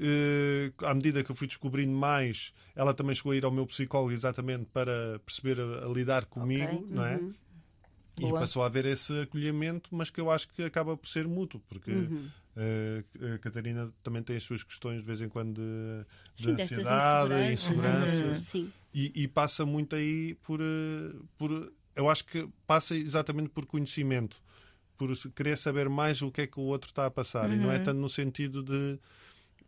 [0.00, 3.66] eh, à medida que eu fui descobrindo mais, ela também chegou a ir ao meu
[3.66, 6.86] psicólogo exatamente para perceber a, a lidar comigo, Ok.
[6.90, 7.16] não é?
[7.16, 7.34] Uhum.
[8.18, 8.40] E Boa.
[8.40, 11.90] passou a haver esse acolhimento, mas que eu acho que acaba por ser mútuo, porque
[11.92, 12.28] Uhum.
[12.56, 13.04] eh,
[13.34, 16.04] a Catarina também tem as suas questões de vez em quando de,
[16.44, 18.42] de Sim, ansiedade, inseguranças.
[18.44, 18.72] Sim.
[18.92, 21.72] E, e passa muito aí por, eh, por.
[21.94, 24.40] Eu acho que passa exatamente por conhecimento,
[24.98, 27.50] por querer saber mais o que é que o outro está a passar.
[27.50, 28.98] E não é tanto no sentido de.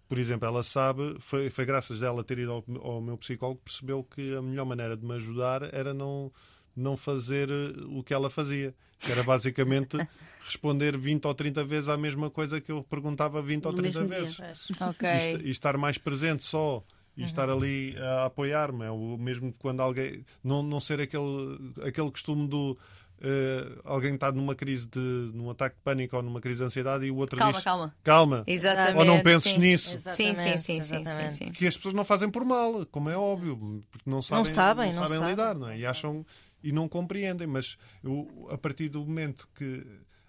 [0.09, 3.61] Por exemplo, ela sabe, foi, foi graças a ela ter ido ao, ao meu psicólogo,
[3.65, 6.33] percebeu que a melhor maneira de me ajudar era não,
[6.75, 9.97] não fazer eh, o que ela fazia, que era basicamente
[10.45, 14.01] responder 20 ou 30 vezes à mesma coisa que eu perguntava 20 ou No 30
[14.01, 14.47] mesmo dia.
[14.49, 14.69] vezes.
[14.81, 15.09] Ok.
[15.45, 16.83] E, e estar mais presente só
[17.17, 18.85] e estar ali a apoiar-me.
[18.85, 20.25] É o mesmo que quando alguém.
[20.43, 21.57] Não, não ser aquele,
[21.87, 22.77] aquele costume do.
[23.23, 24.99] Eh, alguém está numa crise de.
[24.99, 27.63] num ataque de pânico ou numa crise de ansiedade e o outro Calma, diz.
[27.63, 27.95] calma.
[28.03, 28.45] Calma.
[28.47, 28.97] Exatamente.
[28.97, 29.59] Ou não penses sim.
[29.59, 29.99] nisso.
[29.99, 31.53] Sim, sim, sim, sim, sim.
[31.53, 35.07] Que as pessoas não fazem por mal, como é óbvio, porque não sabem, sabem, não
[35.07, 35.71] sabem, lidar, não é?
[35.71, 35.87] não e sabem.
[35.87, 36.27] acham
[36.63, 37.47] e não compreendem.
[37.47, 39.85] Mas eu, a partir do momento que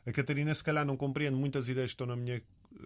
[0.06, 2.42] a Catarina se calhar não compreende muitas ideias que estão na minha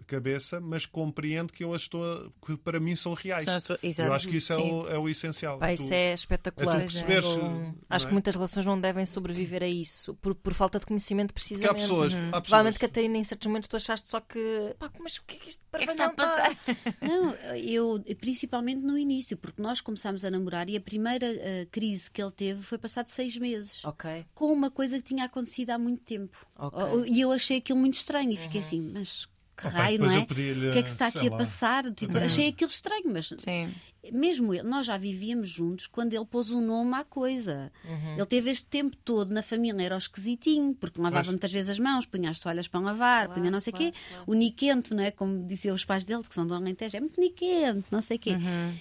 [0.06, 3.44] cabeça, mas compreende que eu as estou a- que para mim são reais.
[3.46, 3.78] Exato.
[3.98, 5.58] Eu acho que isso é o, é o essencial.
[5.58, 6.76] Pá, Tu- isso é espetacular.
[6.76, 8.08] é perceberes, Eu- não Acho é?
[8.08, 11.70] que muitas relações não devem sobreviver a isso, por, por falta de conhecimento, precisamente.
[11.70, 14.74] há pessoas, há pessoas Provavelmente, Catarina, em certos momentos tu achaste só que.
[14.78, 16.56] Pá, mas o que é que isto que é que está a passar?
[17.02, 22.10] Não, eu, principalmente no início, porque nós começámos a namorar e a primeira eh, crise
[22.10, 23.84] que ele teve foi passado seis meses.
[23.84, 26.36] Ok, Com uma coisa que tinha acontecido há muito tempo.
[26.58, 26.82] Ok.
[26.82, 29.26] Oh, E eu achei aquilo muito estranho e fiquei assim, mas
[29.56, 30.18] que raio, não é?
[30.20, 31.36] O que é que se está aqui a lá.
[31.38, 31.92] passar?
[31.92, 33.72] Tipo, Achei aquilo estranho, mas Sim.
[34.12, 37.72] mesmo ele, nós já vivíamos juntos quando ele pôs um nome à coisa.
[38.16, 41.28] Ele teve este tempo todo na família, era o esquisitinho, porque lavava Pois.
[41.32, 43.92] muitas vezes as mãos, punha as toalhas para lavar, punha não sei o quê.
[44.26, 45.10] O niquente, não é?
[45.10, 48.20] Como diziam os pais dele, que são do Alentejo, é muito niquente, não sei o
[48.20, 48.36] quê.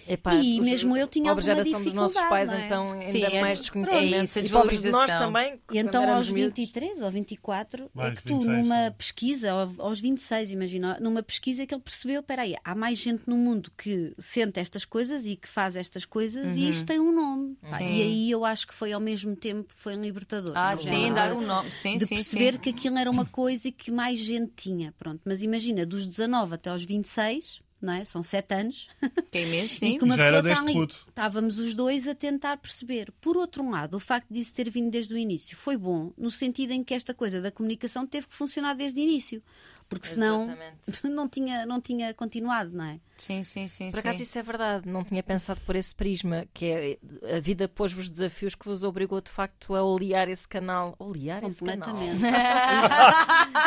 [0.08, 2.66] Epá, E os- mesmo eu tinha a alguma geração dos nossos dificuldade, pais, é?
[2.68, 4.16] então, ainda Sim, é mais des- desconhecimento.
[4.16, 5.54] é isso, a e nós também.
[5.54, 6.56] E quando então aos miúdos.
[6.56, 8.92] 23 ou 24 é Mais que tu 26, numa não.
[8.94, 10.65] pesquisa, ao- aos 26, imagina,
[11.02, 14.86] numa pesquisa que ele percebeu, espera aí, há mais gente no mundo que sente estas
[14.86, 17.56] coisas e que faz estas coisas e isto tem um nome.
[17.62, 17.84] Pá, Sim.
[17.98, 20.54] E aí eu acho que foi ao mesmo tempo, foi um libertador.
[20.56, 21.72] Ah, Do sim, dar um nome.
[21.72, 22.60] Sim, de sim, perceber sim.
[22.60, 24.92] que aquilo era uma coisa que mais gente tinha.
[24.98, 28.06] Pronto, mas imagina, dos 19 até aos 26, não é?
[28.06, 28.88] São 7 anos.
[29.32, 29.98] Que é imenso, E sim.
[29.98, 30.88] que uma Já era pessoa está deste ali.
[30.88, 31.06] puto.
[31.10, 33.12] Estávamos os dois a tentar perceber.
[33.22, 36.72] Por outro lado, o facto disso ter vindo desde o início foi bom, no sentido
[36.72, 39.44] em que esta coisa da comunicação teve que funcionar desde o início.
[39.88, 41.08] Porque senão Exatamente.
[41.10, 43.00] não tinha, não tinha continuado, não é?
[43.18, 43.92] Sim, sim, sim.
[43.92, 44.24] Por acaso sim.
[44.24, 48.56] isso é verdade, não tinha pensado por esse prisma, que é a vida pôs-vos desafios
[48.56, 50.96] que vos obrigou de facto a olear esse canal.
[50.98, 51.94] Olear esse canal?
[51.94, 52.26] Completamente.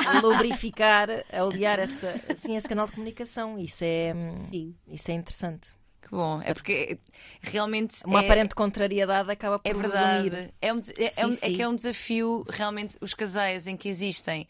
[0.07, 3.59] A lubrificar, a olear essa, assim, esse canal de comunicação.
[3.59, 4.13] Isso é,
[4.51, 4.75] Sim.
[4.89, 5.71] isso é interessante.
[6.03, 6.41] Que bom.
[6.43, 6.99] É porque
[7.41, 8.05] realmente.
[8.05, 8.25] Uma é...
[8.25, 10.29] aparente contrariedade acaba por É verdade.
[10.29, 10.55] unir.
[10.61, 13.77] É, um, é, é Sim, um- é que é um desafio, realmente, os casais em
[13.77, 14.49] que existem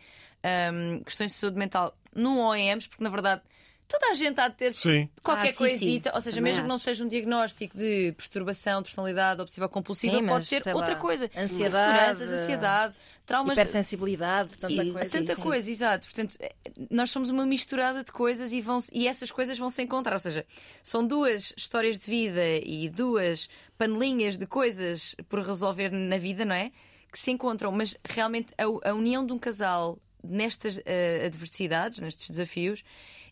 [0.73, 3.43] hum, questões de saúde mental não OEMs, porque na verdade
[3.87, 5.09] toda a gente há de ter Sim.
[5.23, 6.15] qualquer Ah, sim, coisita, sim.
[6.17, 6.85] ou seja, Também mesmo que não acho.
[6.85, 11.01] seja um diagnóstico de perturbação de personalidade obsessiva compulsiva, Sim, pode mas, ser outra lá,
[11.01, 11.31] coisa.
[11.35, 13.55] ansiedade, ansiedade, traumas.
[13.55, 15.11] de- Hipersensibilidade, tanta e- coisa.
[15.11, 15.41] tanta sim.
[15.41, 16.05] coisa, exato.
[16.07, 16.53] Portanto, eh,
[16.91, 20.13] nós somos uma misturada de coisas e, vão e essas coisas vão se encontrar.
[20.15, 20.45] Ou seja,
[20.83, 26.55] são duas histórias de vida e duas panelinhas de coisas por resolver na vida, não
[26.55, 26.71] é?
[27.11, 32.31] Que se encontram, mas realmente a, a união de um casal nestas eh, adversidades, nestes
[32.31, 32.85] desafios,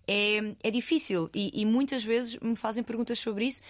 [0.06, 3.60] é, é difícil e, e muitas vezes me fazem perguntas sobre isso.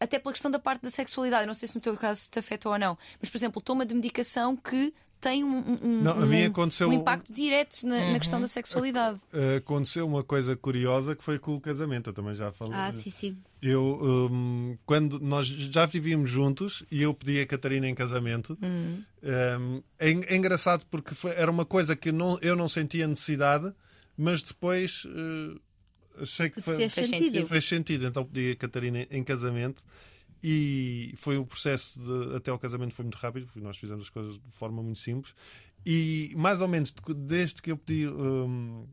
[0.00, 2.38] Até pela questão da parte da sexualidade, Eu não sei se no teu caso te
[2.38, 4.92] afeta ou não, mas por exemplo, toma de medicação que
[5.24, 9.18] tem um, um- Não, um- aconteceu- um impacto direto na, na questão da sexualidade.
[9.32, 12.10] Uh, aconteceu uma coisa curiosa que foi com o casamento.
[12.10, 12.74] Eu também já falei.
[12.74, 13.36] Ah, sim, sim.
[13.62, 19.02] Eu, hum, quando nós já vivíamos juntos e eu pedi a Catarina em casamento, Hum.
[19.22, 23.72] hum, é, é engraçado porque foi- era uma coisa que não, eu não sentia necessidade,
[24.16, 25.58] mas depois uh,
[26.20, 27.26] achei que foi, Fez Fez sentido.
[27.32, 27.48] sentido.
[27.48, 28.06] fez sentido.
[28.06, 29.82] Então pedi a Catarina em casamento
[30.46, 34.10] e foi o processo de, até ao casamento foi muito rápido, porque nós fizemos as
[34.10, 35.34] coisas de forma muito simples.
[35.86, 38.86] E mais ou menos de- desde que eu pedi hum,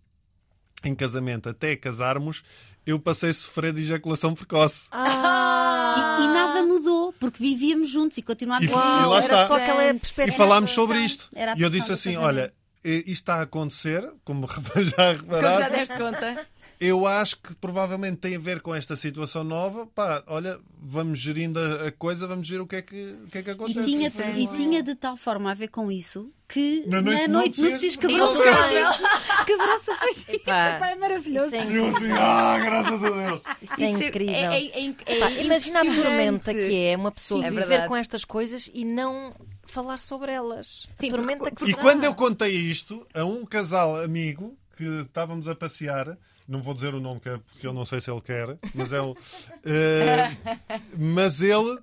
[0.84, 2.41] em casamento até casarmos,
[2.86, 4.88] eu passei a sofrer de ejaculação precoce.
[4.91, 6.18] Ah!
[6.20, 9.26] E, e nada mudou, porque vivíamos juntos e continuávamos E- a viver e lá juntos.
[9.26, 9.47] está.
[9.47, 9.99] só aquela E
[10.30, 11.30] E falámos sobre isto.
[11.36, 15.72] era E eu disse assim: olha, isto está a acontecer, como já Como já reparaste.
[15.72, 16.47] deste conta.
[16.84, 19.86] Eu acho que provavelmente tem a ver com esta situação nova.
[19.86, 23.38] Pá, olha, vamos gerindo a, a coisa, vamos ver o que é que, o que,
[23.38, 23.84] é que E acontece.
[23.86, 24.32] tinha, Sim.
[24.43, 27.61] e tinha de tal forma a ver com isso que Na na noite noite, de
[27.61, 29.03] núpcias, núpcias quebrou-se o não feitiço.
[29.45, 30.32] Quebrou-se o feitiço.
[30.32, 31.45] Epá, Epá, é maravilhoso.
[31.47, 33.43] Isso é, Eu assim, ah, graças a Deus.
[33.61, 34.36] isso é Isso incrível.
[34.36, 37.67] É, é, é, é Pá, imagina a tormenta que é uma pessoa Sim, é viver
[37.67, 37.88] verdade.
[37.89, 40.88] com estas coisas e não falar sobre elas.
[40.95, 41.82] Sim, a tormenta porque- que E será.
[41.84, 46.17] quando eu contei isto a um casal amigo que estávamos a passear,
[46.47, 48.91] não vou dizer o nome que é- porque eu não sei se ele quer, mas
[48.93, 49.15] é o.
[49.65, 50.35] eh,
[50.97, 51.79] mas ele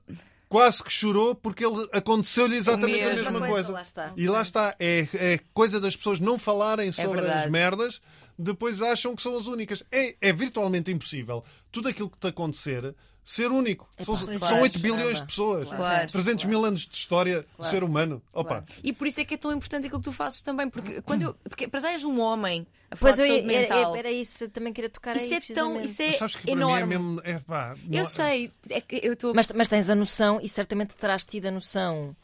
[0.48, 3.72] quase que chorou porque ele aconteceu-lhe exatamente a mesma Coisa, coisa.
[3.72, 4.12] lá está.
[4.16, 7.50] E lá está, é, é coisa das pessoas não falarem sobre as verdade.
[7.50, 8.00] merdas,
[8.38, 9.82] depois acham que são as únicas.
[9.90, 11.44] É, é virtualmente impossível.
[11.72, 12.94] Tudo aquilo que te acontecer,
[13.28, 13.86] ser único.
[14.02, 14.62] São, pois são é.
[14.62, 15.20] 8 bilhões Caramba.
[15.20, 15.68] de pessoas.
[15.68, 16.10] Claro.
[16.10, 18.22] 300 mil anos de história do ser humano.
[18.32, 18.64] Opa.
[18.82, 21.22] E por isso é que é tão importante aquilo que tu fazes também, porque quando
[21.22, 21.34] eu.
[21.44, 23.96] Porque para já és um homem a falar Pois de eu, saúde era, mental.
[23.96, 25.40] era isso, eu também queria tocar Isso aí.
[25.50, 25.78] é tão.
[25.78, 26.80] Isso é Mas que para enorme.
[26.80, 27.20] é mesmo.
[27.22, 29.34] É, pá, Eu sei, é que eu estou.
[29.34, 32.16] Mas, mas tens a noção, e certamente terás tido a noção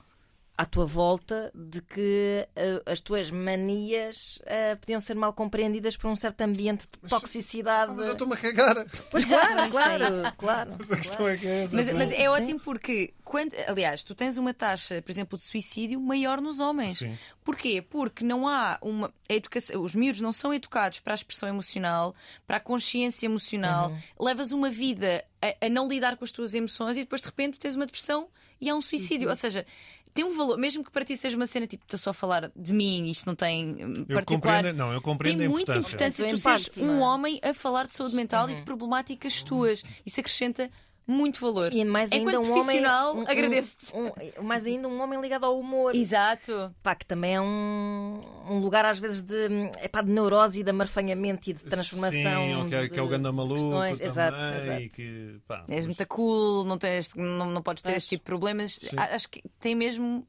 [0.57, 6.09] à tua volta de que eh, as tuas manias eh, podiam ser mal compreendidas por
[6.09, 7.93] um certo ambiente de toxicidade.
[7.95, 8.87] Mas eu estou-me a cagar.
[9.11, 10.75] Pois claro, Pois, claro, é claro.
[10.79, 11.75] Mas a questão é que é essa.
[11.75, 11.95] Mas, sim.
[11.95, 16.41] mas é ótimo porque, quando, aliás, tu tens uma taxa, por exemplo, de suicídio maior
[16.41, 16.99] nos homens.
[16.99, 17.19] Sim.
[17.43, 17.83] Porquê?
[17.83, 19.13] Porque não há uma.
[19.29, 22.15] A educação, os miúdos não são educados para a expressão emocional,
[22.47, 23.93] para a consciência emocional.
[24.21, 27.59] Levas uma vida a, a não lidar com as tuas emoções e depois de repente
[27.59, 28.29] tens uma depressão
[28.61, 29.29] e há um suicídio.
[29.29, 29.67] Ou seja,
[30.15, 32.51] tem um valor, mesmo que para ti seja uma cena tipo, estou só a falar
[32.55, 34.57] de mim, isto não tem hum, Eu particular.
[34.57, 35.89] compreendo, não, eu Tem compreendo a muita importância.
[35.89, 37.05] importância Tem tu seres impacto, um é?
[37.05, 39.83] homem a falar de saúde mental e de problemáticas tuas.
[40.07, 40.71] Isso acrescenta
[41.07, 41.73] muito valor.
[41.73, 42.63] E mais ainda Enquanto um homem.
[42.65, 43.93] profissional, um- um- agradeço-te.
[43.97, 45.95] um- mais ainda um homem ligado ao humor.
[45.95, 46.75] Exato.
[46.83, 49.35] Pá, que também é um, um lugar às vezes de,
[49.83, 52.21] epá, de neurose e de amarfanhamento e de transformação.
[52.47, 53.99] Sim, ou que é, que é o ganda maluco questões.
[53.99, 54.89] também, Exato, exato.
[54.97, 57.99] que, pá, És mas- muito cool, não, tens, não, não podes ter Pois.
[58.03, 58.79] esse tipo de problemas.
[58.83, 58.97] Sim.
[58.97, 60.27] Acho que tem mesmo.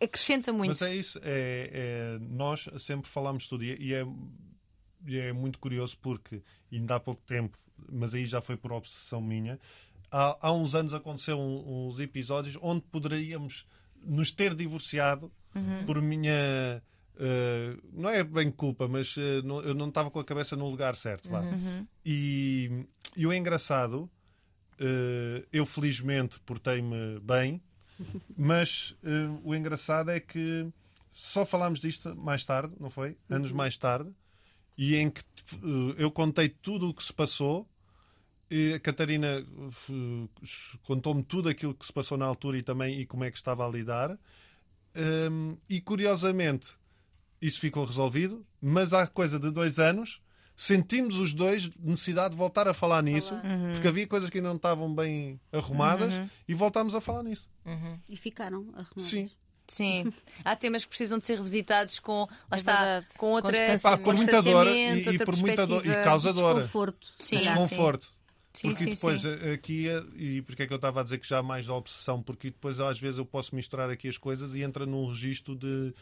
[0.00, 0.68] Acrescenta muito.
[0.68, 4.06] Mas é isso, é, é- nós sempre falamos tudo e e é,
[5.06, 6.40] e é muito curioso porque
[6.72, 7.58] ainda há pouco tempo,
[7.90, 9.58] mas aí já foi por obsessão minha,
[10.12, 13.66] há, há uns anos aconteceu um- uns episódios onde poderíamos
[14.04, 15.32] nos ter divorciado
[15.86, 16.82] por minha.
[17.18, 20.68] eh, não é bem culpa, mas eh, não- eu não estava com a cabeça no
[20.70, 21.28] lugar certo.
[21.28, 21.40] vá.
[22.04, 22.86] E,
[23.16, 24.10] e o engraçado,
[24.78, 27.60] eh, eu felizmente portei-me bem,
[28.36, 28.96] mas
[29.44, 30.66] o engraçado é que
[31.12, 33.16] só falámos disto mais tarde, não foi?
[33.28, 34.10] Anos mais tarde,
[34.76, 35.22] e em que
[35.98, 37.68] eu contei tudo o que se passou.
[38.54, 39.42] E a Catarina
[40.82, 43.66] contou-me tudo aquilo que se passou na altura e também e como é que estava
[43.66, 44.18] a lidar.
[45.30, 46.68] Hum, e curiosamente,
[47.40, 50.20] isso ficou resolvido, mas há coisa de dois anos
[50.54, 53.34] sentimos os dois necessidade de voltar a falar nisso,
[53.72, 57.48] porque havia coisas que ainda não estavam bem arrumadas e voltámos a falar nisso.
[58.06, 59.04] E ficaram arrumados.
[59.04, 59.30] Sim.
[59.66, 60.12] Sim.
[60.44, 62.26] Há temas que precisam de ser revisitados com.
[62.28, 62.84] Lá É está.
[62.84, 63.06] verdade.
[63.14, 63.78] Com Com outra.
[63.80, 66.56] Pá, por muita dor e, e por muita dor e causa dor.
[66.56, 67.14] Desconforto.
[67.18, 68.08] Sim, Desconforto.
[68.52, 69.28] Sim, Porque sim, depois sim.
[69.40, 71.66] eh, aqui, eh, e porque é que eu estava a dizer que já há mais
[71.66, 72.22] da obsessão?
[72.22, 75.94] Porque depois às vezes eu posso misturar aqui as coisas e entra num registro de,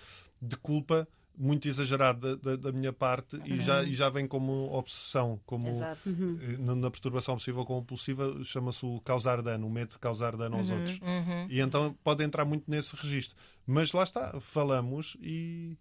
[0.42, 1.06] de culpa
[1.38, 5.68] muito exagerado da, da- da minha parte e, já, e já vem como obsessão, como
[5.68, 6.10] Exato.
[6.10, 10.56] eh, na, na perturbação obsessiva compulsiva chama-se o causar dano, o medo de causar dano
[10.58, 10.98] aos outros.
[11.00, 11.46] Uhum.
[11.48, 13.36] E então pode entrar muito nesse registro.
[13.64, 15.78] Mas lá está, falamos e,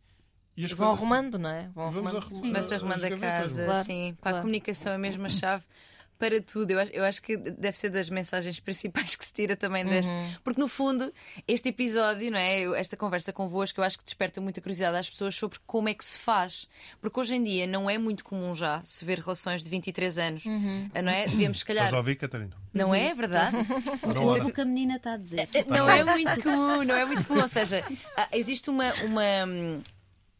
[0.55, 1.63] e as Vão coisas- arrumando, não é?
[1.73, 2.17] Vão Vamos arrumando.
[2.35, 2.53] arrumando.
[2.53, 4.13] Vai-se arrumando a gavetas, casa, Claro, sim.
[4.13, 4.37] Para claro.
[4.37, 5.63] a comunicação é mesmo a chave
[6.19, 6.71] para tudo.
[6.71, 10.11] Eu acho, eu acho que deve ser das mensagens principais que se tira também deste.
[10.11, 10.33] Uhum.
[10.43, 11.11] Porque no fundo,
[11.47, 12.63] este episódio, não é?
[12.79, 16.03] Esta conversa convosco, eu acho que desperta muita curiosidade às pessoas sobre como é que
[16.03, 16.67] se faz.
[17.01, 20.45] Porque hoje em dia não é muito comum já se ver relações de 23 anos,
[20.45, 20.89] Uhum.
[21.03, 21.25] não é?
[21.25, 21.93] Devemos, se Estás calhar.
[21.93, 22.51] a ouvir, Catarina?
[22.73, 23.55] Não é verdade?
[24.13, 24.45] Não hora.
[24.45, 25.47] O que a menina está a dizer.
[25.67, 27.41] Não é muito comum, não é muito comum.
[27.41, 27.83] Ou seja,
[28.31, 29.23] existe uma, uma,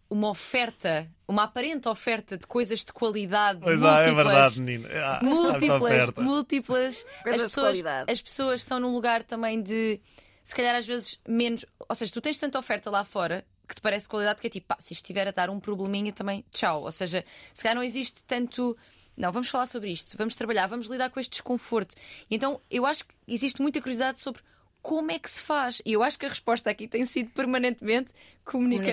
[0.10, 3.60] uma oferta, uma aparente oferta de coisas de qualidade.
[3.62, 4.89] Pois é, é múltiplas, verdade, menina.
[4.91, 6.22] Ah, Múltiplas, oferta.
[6.22, 7.05] múltiplas.
[7.24, 10.01] Coisas As pessoas, as pessoas estão num lugar também de,
[10.43, 11.66] se calhar às vezes menos.
[11.88, 14.68] Ou seja, tu tens tanta oferta lá fora que te parece qualidade que é tipo,
[14.68, 16.82] pá, se isto estiver a dar um probleminha também, tchau.
[16.84, 18.76] Ou seja, se calhar não existe tanto.
[19.16, 21.93] Não, vamos falar sobre isto, vamos trabalhar, vamos lidar com este desconforto.
[22.32, 24.41] E então eu acho que existe muita curiosidade sobre
[24.82, 25.82] como é que se faz.
[25.86, 28.12] E eu acho que a resposta aqui tem sido permanentemente
[28.46, 28.90] comunicação.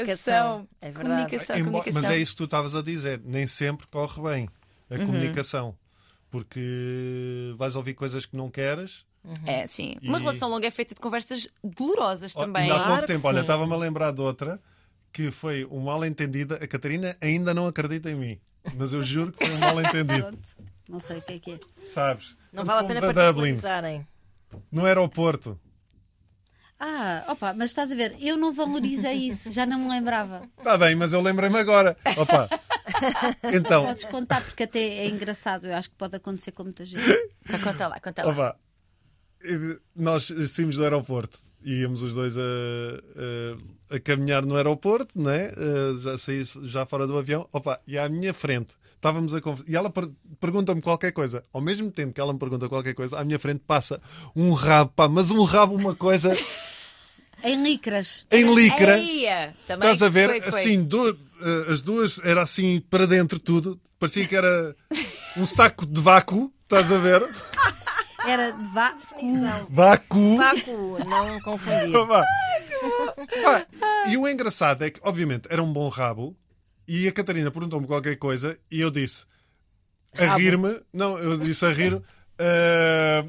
[0.62, 1.08] Comunicação, é verdade.
[1.08, 2.02] comunicação, Embora- comunicação.
[2.02, 3.20] mas é isso que tu estavas a dizer.
[3.24, 4.48] Nem sempre corre bem
[4.90, 5.06] a Uhum.
[5.06, 5.76] comunicação.
[6.30, 9.06] Porque vais ouvir coisas que não queres.
[9.44, 9.96] É, sim.
[10.02, 12.70] Uma E- relação longa é feita de conversas dolorosas Oh, também.
[12.70, 14.60] Há pouco Claro que tempo, olha, estava-me a lembrar de outra
[15.12, 16.56] que foi um mal-entendida.
[16.56, 18.40] A Catarina ainda não acredita em mim.
[18.76, 20.36] Mas eu juro que foi um mal-entendido.
[20.88, 21.58] Não sei o que é que é.
[21.82, 22.36] Sabes?
[22.52, 23.54] Não vale a pena a Dublin,
[24.70, 25.58] no aeroporto.
[26.78, 30.42] Ah, opa, mas estás a ver, eu não valorizei isso, já não me lembrava.
[30.58, 31.96] Está bem, mas eu lembrei-me agora.
[32.18, 32.48] Opa.
[33.44, 37.02] Então, Podes contar, porque até é engraçado, eu acho que pode acontecer com muita gente.
[37.44, 38.30] Então, conta lá, conta lá.
[38.32, 38.56] Opa,
[39.94, 42.40] nós saímos do aeroporto e íamos os dois a,
[43.90, 45.50] a, a caminhar no aeroporto, né?
[46.02, 47.48] Já saí já fora do avião.
[47.52, 49.70] Opa, e à minha frente estávamos a conversar.
[49.70, 50.10] E ela per-
[50.40, 51.42] pergunta-me qualquer coisa.
[51.52, 54.00] Ao mesmo tempo que ela me pergunta qualquer coisa, à minha frente passa
[54.34, 56.32] um rabo, pá, mas um rabo, uma coisa
[57.44, 58.26] Em licras.
[58.30, 58.98] em licra.
[58.98, 60.28] Eia, também Estás a ver?
[60.28, 60.60] foi, foi.
[60.60, 63.80] Assim, du- eh, as duas era assim para dentro tudo.
[63.98, 64.74] Parecia que era
[65.36, 66.52] um saco de vácuo.
[66.64, 67.28] Estás a ver?
[68.26, 69.40] Era de vácuo.
[69.70, 70.36] Vácuo.
[70.36, 71.92] Vácuo, não confundir.
[72.06, 72.24] Vá.
[74.08, 76.36] E o engraçado é que, obviamente, era um bom rabo
[76.88, 79.24] e a Catarina perguntou-me qualquer coisa e eu disse
[80.18, 80.80] a rir-me.
[80.92, 82.00] Não, eu disse a rir.
[82.38, 83.24] "Ah,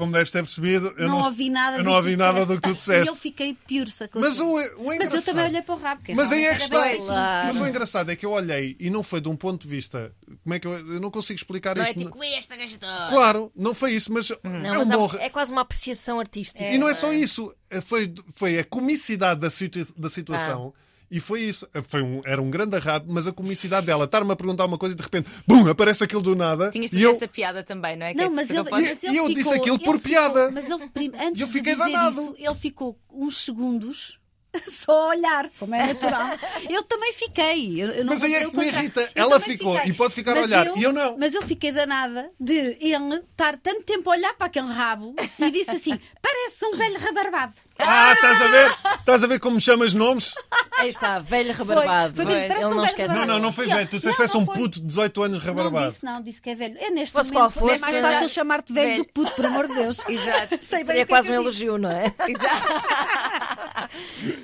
[0.00, 2.18] como deves ter percebido, eu não, não, ouvi nada eu do não que ouvi tu
[2.18, 2.54] nada disseste.
[2.56, 3.08] do que tu E disseste.
[3.08, 6.02] eu fiquei piursa com Mas o, o Mas eu também olhei para o rabo.
[6.14, 7.42] Mas aí é que está.
[7.46, 10.12] Mas o engraçado é que eu olhei e não foi de um ponto de vista.
[10.42, 11.98] Como é que eu, eu não consigo explicar Não é isto?
[11.98, 12.78] tipo esta gaja.
[13.08, 15.10] Claro, não foi isso, mas Não, é um mas bom.
[15.18, 16.64] é quase uma apreciação artística.
[16.68, 17.54] E não é só isso.
[17.82, 20.72] Foi, foi a comicidade da, situa- da situação.
[20.76, 20.89] Ah.
[21.10, 21.66] E foi isso.
[21.88, 24.94] Foi um, era um grande arrado, mas a comicidade dela estar-me a perguntar uma coisa
[24.94, 26.70] e de repente, bum, aparece aquilo do nada.
[26.70, 28.14] Tinhas e de eu, essa piada também, não é?
[28.14, 30.50] Não, é mas ele, mas ele E eu ficou, disse aquilo ele por ficou- piada.
[30.52, 32.20] Mas ele, prim- antes Eu fiquei de dizer danado.
[32.20, 34.20] isso, ele ficou uns segundos
[34.64, 36.28] só a olhar, como é natural.
[36.68, 37.80] eu também fiquei.
[37.82, 39.00] Eu, eu não Mas aí é que me irrita.
[39.14, 39.90] Eu Ela ficou fiquei.
[39.90, 40.76] e pode ficar a Mas olhar.
[40.76, 41.16] E eu não.
[41.18, 45.50] Mas eu fiquei danada de ele estar tanto tempo a olhar para aquele rabo e
[45.52, 47.54] disse assim: parece um velho rabarbado.
[47.86, 48.70] Ah, estás a ver?
[49.00, 50.34] Estás a ver como me chamas nomes?
[50.78, 52.14] Aí está, velho rebarbado.
[52.16, 53.08] foi disse, parece Ele um não velho esquece.
[53.08, 53.32] Não, rebarbado.
[53.32, 53.88] não, não foi velho.
[53.88, 54.54] Tu disseste não, que parece um foi.
[54.54, 55.90] puto de 18 anos Não rebarbado.
[55.90, 56.76] disse, não, disse que é velho.
[56.78, 59.02] É neste Fosse momento, qual é fosse, mais fácil chamar-te velho Velho.
[59.02, 59.98] do que puto, por amor de Deus.
[60.08, 60.58] Exato.
[60.58, 62.14] Sei bem Seria o que é quase que um eu elogio, não é?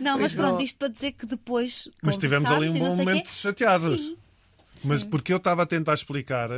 [0.00, 1.88] Não, mas pronto, isto para dizer que depois.
[2.02, 3.30] Mas tivemos ali um conversámos e bom sei momento quê.
[3.34, 4.00] chateados.
[4.00, 4.16] Sim.
[4.84, 6.50] Mas porque eu estava a tentar explicar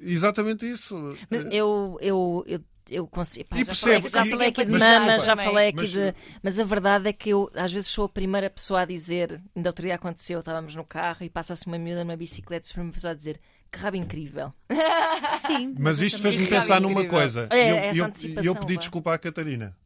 [0.00, 1.16] exatamente isso.
[1.50, 2.60] Eu, eu, eu,
[2.94, 3.48] eu consigo.
[3.48, 5.18] pá, E já falei, percebo, já e- falei aqui de desculpa.
[5.18, 5.44] já Também.
[5.46, 6.14] falei aqui Mas- de.
[6.42, 9.40] Mas a verdade é que eu, às vezes, sou a primeira pessoa a dizer.
[9.56, 12.72] Ainda outro dia aconteceu, estávamos no carro e passa-se uma miúda numa bicicleta e a
[12.74, 13.40] primeira pessoa a dizer
[13.70, 14.52] que rabo incrível.
[15.46, 15.74] Sim.
[15.78, 16.62] Mas isto fez-me Incrível.
[16.62, 17.48] pensar numa coisa.
[17.50, 18.78] É, eu, eu- eu pedi vá.
[18.80, 19.76] desculpa à Catarina.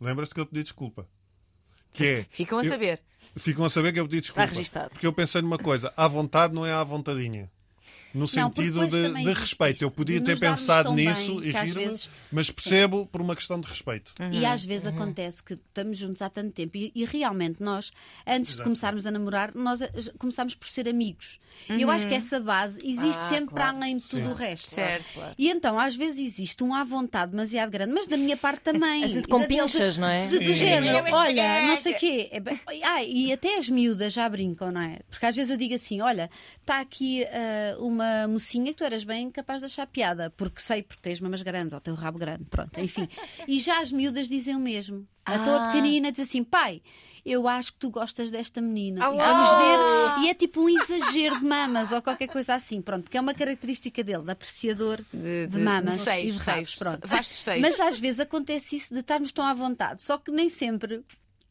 [0.00, 1.06] Lembras-te que eu pedi desculpa?
[1.92, 3.00] Que é, Ficam a Eu- saber.
[3.36, 4.50] ficam a saber que eu pedi Está desculpa.
[4.58, 4.90] registado.
[4.90, 7.48] Porque eu pensei numa coisa, à vontade não é à vontadinha.
[8.14, 9.82] No sentido depois de, de respeito.
[9.82, 13.66] Eu podia de ter pensado bem nisso e vezes- mas percebo por uma questão de
[13.68, 14.12] respeito.
[14.32, 17.90] E às vezes acontece que estamos juntos há tanto tempo e, e realmente nós,
[18.26, 18.62] antes de Exato.
[18.64, 21.38] começarmos a namorar, nós eh, começámos por ser amigos.
[21.68, 23.54] E eu acho que essa base existe Ah, sempre claro.
[23.76, 24.30] para além de tudo Sim.
[24.30, 24.70] o resto.
[24.70, 25.20] Certo.
[25.38, 29.02] E então, às vezes existe um à vontade demasiado grande, mas da minha parte também.
[29.04, 30.26] Assim, com da pinchas, não é?
[30.26, 30.54] De, do Sim.
[30.54, 31.12] género, Sim.
[31.12, 32.28] olha, não sei o quê.
[32.32, 34.98] É bem- Ah, e até as miúdas já brincam, não é?
[35.08, 36.28] Porque às vezes eu digo assim: olha,
[36.60, 40.82] está aqui ah, uma mocinha que tu eras bem capaz de achar piada, porque sei,
[40.82, 43.08] porque tens mamas grandes ou teu rabo grande, pronto, enfim.
[43.48, 45.06] E já as miúdas dizem o mesmo.
[45.24, 45.72] A tua Ah.
[45.72, 46.82] pequenina diz assim: pai.
[47.26, 48.98] Eu acho que tu gostas desta menina.
[49.02, 50.24] E vamos ver.
[50.26, 52.82] E é tipo um exagero de mamas ou qualquer coisa assim.
[52.82, 56.74] Pronto, porque é uma característica dele, de apreciador de, mamas e Seios, de rabos.
[56.74, 57.08] Pronto.
[57.24, 57.62] Seios.
[57.62, 61.02] Mas às vezes acontece isso de estarmos tão à vontade, só que nem sempre.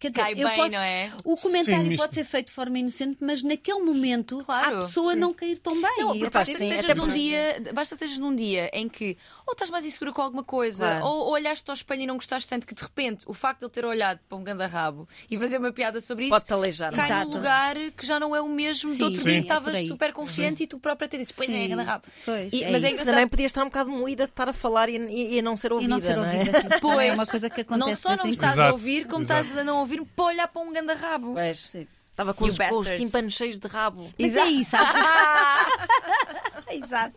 [0.03, 0.71] Quer dizer, Cai eu bem, posso...
[0.73, 1.13] não é?
[1.23, 5.15] O comentário Sim, pode ser feito de forma inocente, mas naquele momento Claro, a pessoa
[5.15, 5.95] não cair tão bem.
[5.99, 9.53] Não, E basta sim, estejas num dia, basta que estejas num dia em que ou
[9.53, 11.05] estás mais insegura com alguma coisa, Claro.
[11.05, 13.65] ou, ou olhaste ao espelho e não gostaste tanto que de repente o facto de
[13.65, 16.91] ele ter olhado para um gandarrabo e fazer uma piada sobre isso não é?
[16.91, 17.27] cai Exato.
[17.29, 19.41] num lugar que já não é o mesmo Sim, do outro sim, dia é que
[19.43, 19.87] estavas aí.
[19.87, 22.05] super confiante e tu própria te disse, pois é, gandarrabo.
[22.25, 23.13] Pois, E- é mas é engraçado.
[23.13, 25.71] Também podias estar um bocado moída de estar a falar e, e- e não ser
[25.71, 25.89] E ouvida.
[25.93, 26.37] não ser não é?
[26.37, 26.67] ouvida assim.
[26.81, 27.09] Pois.
[27.09, 28.69] É uma coisa que acontece Não só não vez em estás Exato.
[28.69, 29.41] a ouvir, como Exato.
[29.41, 31.33] estás a não ouvir para olhar para um gandarrabo.
[31.33, 31.59] Pois.
[31.59, 31.87] Sim.
[32.13, 34.11] Estava com You os, com os tímpanos cheios de rabo.
[34.19, 34.47] Mas Exato.
[34.47, 34.75] é isso,
[36.69, 37.15] Exato.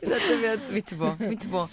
[0.00, 0.70] Exatamente.
[0.70, 1.68] Muito bom, muito bom.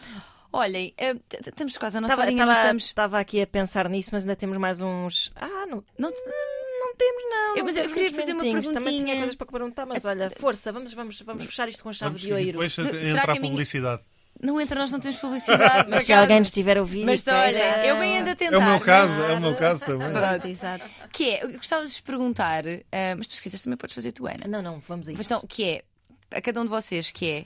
[0.52, 1.16] Olhem, eh,
[1.48, 2.84] estamos quase a nossa linha, nós estava, estamos.
[2.86, 5.32] estava aqui a pensar nisso, mas ainda temos mais uns.
[5.36, 7.58] Ah, não, Não, não temos, não.
[7.58, 8.68] Eu- mas eu queria fazer uma minutinhos.
[8.68, 9.06] Também perguntinha.
[9.06, 12.10] tinha coisas para perguntar, mas olha, força, vamos, vamos, vamos fechar isto com a chave
[12.12, 12.46] Vamos, de ouro.
[12.46, 12.90] depois Será
[13.22, 14.02] entra a publicidade.
[14.42, 15.88] Não entra, nós não temos publicidade.
[15.92, 16.22] Mas se acaso.
[16.24, 17.06] alguém nos estiver a ouvir.
[17.06, 18.56] Mas e olha, eu venho ainda tentar.
[18.56, 20.12] É o meu mas- caso, é o meu caso também.
[20.12, 20.86] Pois, exato.
[21.12, 24.46] Que é, eu gostava de vos perguntar, ah, mas pesquisas também podes fazer tu, Ana.
[24.48, 25.22] Não, não, vamos a isto.
[25.24, 25.84] Então, que é,
[26.32, 27.46] a cada um de vocês, que é,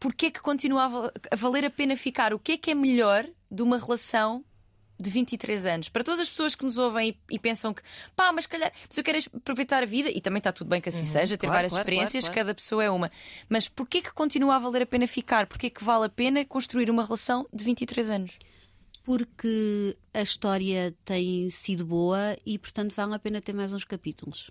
[0.00, 2.32] porquê é que continua a valer a pena ficar?
[2.32, 4.44] O que é que é melhor de uma relação
[4.98, 5.88] de 23 anos?
[5.88, 7.82] Para todas as pessoas que nos ouvem e, e pensam que,
[8.16, 10.88] pá, mas calhar, mas eu quero aproveitar a vida, e também está tudo bem que
[10.88, 12.46] assim seja, ter claro, várias claro, experiências, claro, claro.
[12.46, 13.10] cada pessoa é uma.
[13.48, 15.46] Mas porquê é que continua a valer a pena ficar?
[15.46, 18.38] Porquê é que vale a pena construir uma relação de 23 anos?
[19.04, 24.50] Porque a história tem sido boa e, portanto, vale a pena ter mais uns capítulos.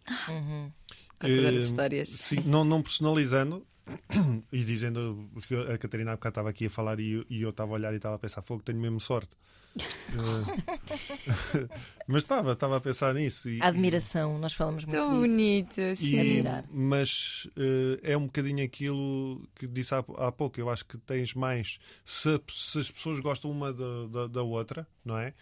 [1.19, 2.09] Contadora de Eh, histórias.
[2.09, 3.65] Sim, não, não personalizando
[4.51, 7.49] e dizendo, porque a Catarina há bocado estava aqui a falar e, eu- e eu
[7.51, 9.31] estava a olhar e estava a pensar, fogo, tenho mesmo sorte.
[9.77, 11.67] Eh,
[12.07, 13.49] Mas estava, estava a pensar nisso.
[13.49, 15.31] E, admiração, nós falamos muito Tão disso.
[15.33, 16.19] bonito, e- sim.
[16.19, 16.63] admirar.
[16.71, 20.59] mas eh, é um bocadinho aquilo que disse há, há pouco.
[20.59, 21.79] Eu acho que tens mais.
[22.05, 25.33] Se, se as pessoas gostam uma da, da, da outra, não é?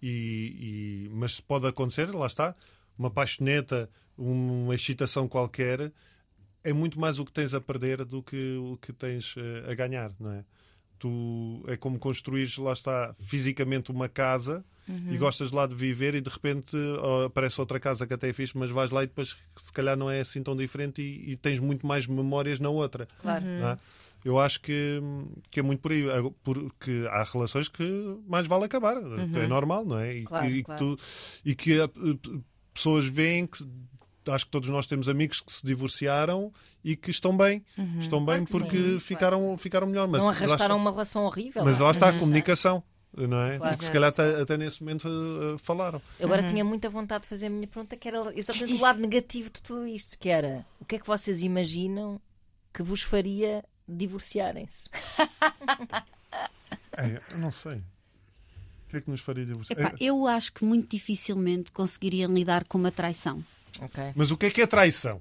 [0.00, 2.54] E, e- mas pode acontecer, lá está,
[2.98, 5.92] uma paixoneta, uma excitação qualquer,
[6.64, 9.74] é muito mais o que tens a perder do que o que tens eh, a
[9.74, 10.44] ganhar, não é?
[10.98, 14.64] tu é como construís, lá está, fisicamente uma casa
[15.10, 16.76] e gostas lá de viver e de repente
[17.26, 20.08] aparece outra casa que até é fixe, mas vais lá e depois se calhar não
[20.08, 23.08] é assim tão diferente e, e tens muito mais memórias na outra.
[23.20, 23.44] Claro.
[23.44, 23.76] não é?
[24.24, 25.00] Eu acho que,
[25.50, 27.82] que é muito por aí, Agora, porque há relações que
[28.28, 30.18] mais vale acabar, que é normal, não é?
[30.18, 30.96] E Claro, que, e que claro.
[30.96, 31.02] tu-
[31.44, 31.90] e que a-
[32.72, 33.64] pessoas veem que
[34.28, 36.52] acho que todos nós temos amigos que se divorciaram
[36.84, 37.64] e que estão bem,
[37.98, 40.06] estão bem Claro que porque sim, claro ficaram, ficaram melhor.
[40.08, 41.64] Mas não lá está- arrastaram uma relação horrível.
[41.64, 41.82] mas é?
[41.82, 42.82] lá está a comunicação.
[43.14, 43.58] Não é?
[43.58, 43.76] Claro.
[43.76, 46.00] que se calhar até, até nesse momento uh, falaram.
[46.18, 48.98] Eu agora tinha muita vontade de fazer a minha pergunta, que era exatamente o lado
[49.00, 52.18] negativo de tudo isto, que era o que é que vocês imaginam
[52.72, 54.88] que vos faria divorciarem-se?
[56.96, 57.76] É, eu não sei.
[57.76, 59.78] O que é que nos faria divorciar?
[59.80, 63.42] Epá, É, eu acho que muito dificilmente conseguiriam lidar com uma traição.
[63.80, 64.12] Ok.
[64.14, 65.20] Mas o que é que é traição?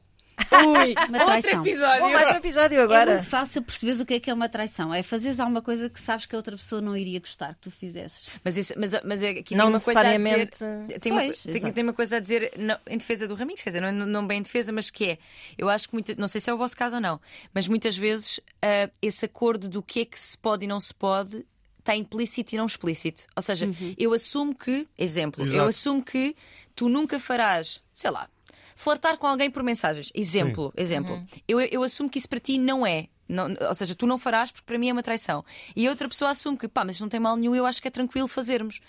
[0.51, 1.61] Ui, Uma outro traição.
[1.61, 2.01] episódio.
[2.01, 3.13] Bom, mais um episódio É agora.
[3.13, 4.91] muito fácil perceberes o que é que é uma traição.
[4.93, 7.71] É fazeres alguma coisa que sabes que a outra pessoa não iria gostar que tu
[7.71, 8.25] fizesses.
[8.43, 10.17] Mas, isso, mas, mas é, aqui não tem uma coisa a dizer.
[10.37, 10.99] necessariamente.
[10.99, 11.73] Tem uma, Pois, tem, exato.
[11.73, 14.39] tem uma coisa a dizer não, em defesa do Raminhos, quer dizer, não, não bem
[14.39, 15.17] em defesa, mas que é.
[15.57, 17.21] Eu acho que muita, não sei se é o vosso caso ou não,
[17.53, 20.93] mas muitas vezes ah, esse acordo do que é que se pode e não se
[20.93, 21.45] pode
[21.79, 23.23] está implícito e não explícito.
[23.35, 25.69] Ou seja, eu assumo que, exemplo, eu Exato.
[25.69, 26.35] assumo que
[26.75, 28.29] tu nunca farás, sei lá,
[28.81, 30.09] flertar com alguém por mensagens.
[30.13, 31.15] Exemplo, exemplo.
[31.47, 33.07] Eu, eu assumo que isso para ti não é.
[33.29, 35.45] Não- ou seja, tu não farás porque para mim é uma traição.
[35.75, 37.87] E a outra pessoa assume que, pá, mas não tem mal nenhum, eu acho que
[37.87, 38.81] é tranquilo fazermos.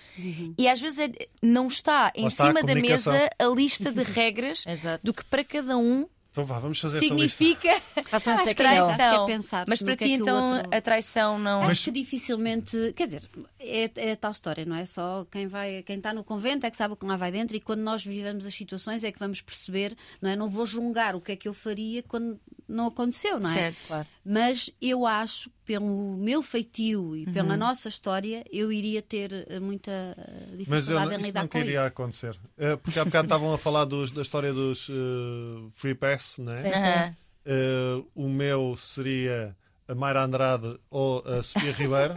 [0.58, 4.64] E às vezes é- não está em está cima da mesa a lista de regras
[5.04, 7.36] do que para cada um Então vá, vamos fazer essa lista.
[7.36, 8.90] significa Façam essa questão.
[8.90, 9.24] é traição.
[9.24, 11.62] é pensar Mas no para que é ti, que o então, outro- a traição não.
[11.62, 13.28] Acho que dificilmente, quer dizer,
[13.60, 14.84] é, é tal história, não é?
[14.86, 17.54] Só quem vai, quem está no convento é que sabe o que lá vai dentro
[17.56, 20.34] e quando nós vivemos as situações é que vamos perceber, não é?
[20.36, 23.54] Não vou julgar o que é que eu faria quando não aconteceu, não é?
[23.54, 23.88] Certo.
[23.88, 24.06] Claro.
[24.24, 29.90] Mas eu acho, pelo meu feitio e pela nossa história, eu iria ter eh, muita
[29.90, 31.80] eh, Mas eu, dificuldade não- em isso lidar com iria isso.
[31.86, 32.38] acontecer.
[32.56, 36.52] Eh, porque há bocado estavam a falar dos- da história dos eh, Free Pass, não
[36.52, 36.56] é?
[36.58, 36.68] Sim.
[36.68, 37.16] Aham.
[37.44, 39.56] Eh, o meu seria
[39.88, 42.14] a Mayra Andrade ou a Sofia Ribeiro.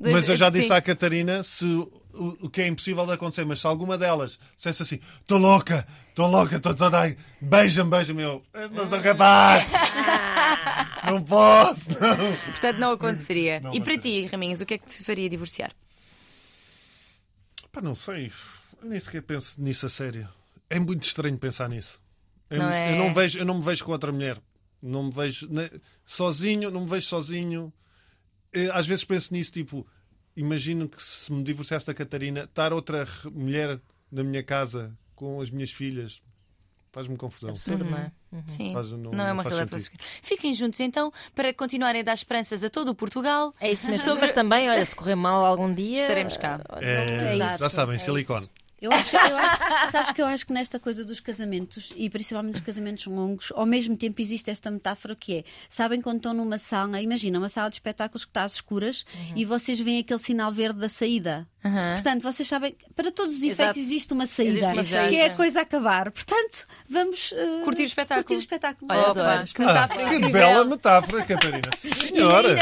[0.00, 0.72] Mas eu já disse Sim.
[0.72, 2.02] à Catarina se o,
[2.42, 6.26] o que é impossível de acontecer, mas se alguma delas dissesse assim: estou louca, estou
[6.26, 9.66] louca, estou toda aí, beija-me, beija-me, eu "Eu não sou capaz,
[11.04, 12.36] não posso, não.
[12.52, 13.60] Portanto, não aconteceria.
[13.60, 15.72] Não e para ti, Raminhos, o que é que te faria divorciar?
[17.70, 18.32] Pá, não sei,
[18.82, 20.28] nem sequer penso nisso a sério.
[20.70, 22.00] É muito estranho pensar nisso.
[22.54, 22.96] Eu Não eu, é?
[22.98, 24.38] não vejo, eu não me vejo com outra mulher.
[24.82, 25.70] Não me vejo ne-
[26.04, 27.72] sozinho, não me vejo sozinho.
[28.52, 29.86] Eh, Às vezes penso nisso, tipo,
[30.36, 33.80] imagino que se me divorciasse da Catarina, estar outra mulher
[34.10, 36.20] na minha casa com as minhas filhas
[36.92, 37.50] faz-me confusão.
[37.50, 38.12] Absurdo, não é?
[38.46, 38.72] Sim.
[38.72, 39.90] Faz- não- não, não é uma realidade.
[40.22, 43.52] Fiquem juntos então para continuarem a dar esperanças a todo o Portugal.
[43.60, 44.04] É isso mesmo.
[44.04, 46.02] Sobre- Mas também, olha, se correr mal algum dia.
[46.02, 46.60] Estaremos cá.
[46.68, 48.44] olha, É, é já isso, sabem, é silicone.
[48.44, 48.63] isso.
[48.84, 52.54] Eu acho, eu acho- sabes que eu acho que nesta coisa dos casamentos, e principalmente
[52.56, 56.58] dos casamentos longos, ao mesmo tempo existe esta metáfora que é: sabem quando estão numa
[56.58, 59.04] sala, imagina uma sala de espetáculos que está às escuras
[59.34, 61.46] e vocês veem aquele sinal verde da saída.
[61.94, 63.70] Portanto, vocês sabem, que para todos os Exato.
[63.70, 65.26] efeitos existe uma saída, Existe uma que é saída.
[65.32, 66.10] a coisa a acabar.
[66.10, 68.22] Portanto, vamos eh, Curtir o espetáculo.
[68.24, 68.92] Curtir o espetáculo.
[68.92, 69.44] Olha, Opa.
[69.54, 70.32] Que Ah, metáfora que incrível.
[70.32, 71.60] bela metáfora, Catarina.
[71.78, 72.54] Sim, senhora.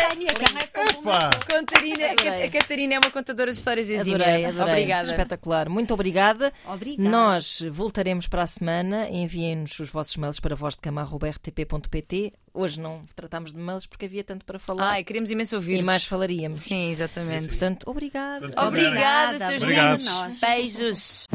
[1.48, 2.06] Catarina,
[2.44, 4.52] a Catarina é uma contadora de histórias exímia.
[4.62, 5.10] Obrigada.
[5.10, 5.68] Espetacular.
[5.68, 6.11] Muito obrigada.
[6.12, 6.52] Obrigada.
[6.98, 9.08] Nós voltaremos para a semana.
[9.08, 12.32] Enviem-nos os vossos mails para vozdecama.rtp.pt.
[12.54, 15.78] Hoje não tratámos de mails porque havia tanto para falar Ai, queremos imenso ouvir.
[15.78, 16.60] e mais falaríamos.
[16.60, 17.48] Sim, exatamente.
[17.48, 18.40] Portanto, obrigada.
[18.46, 19.96] Portanto, Obrigada, Obrigada, seus obrigada.
[19.96, 20.40] lindos.
[20.40, 21.28] Beijos.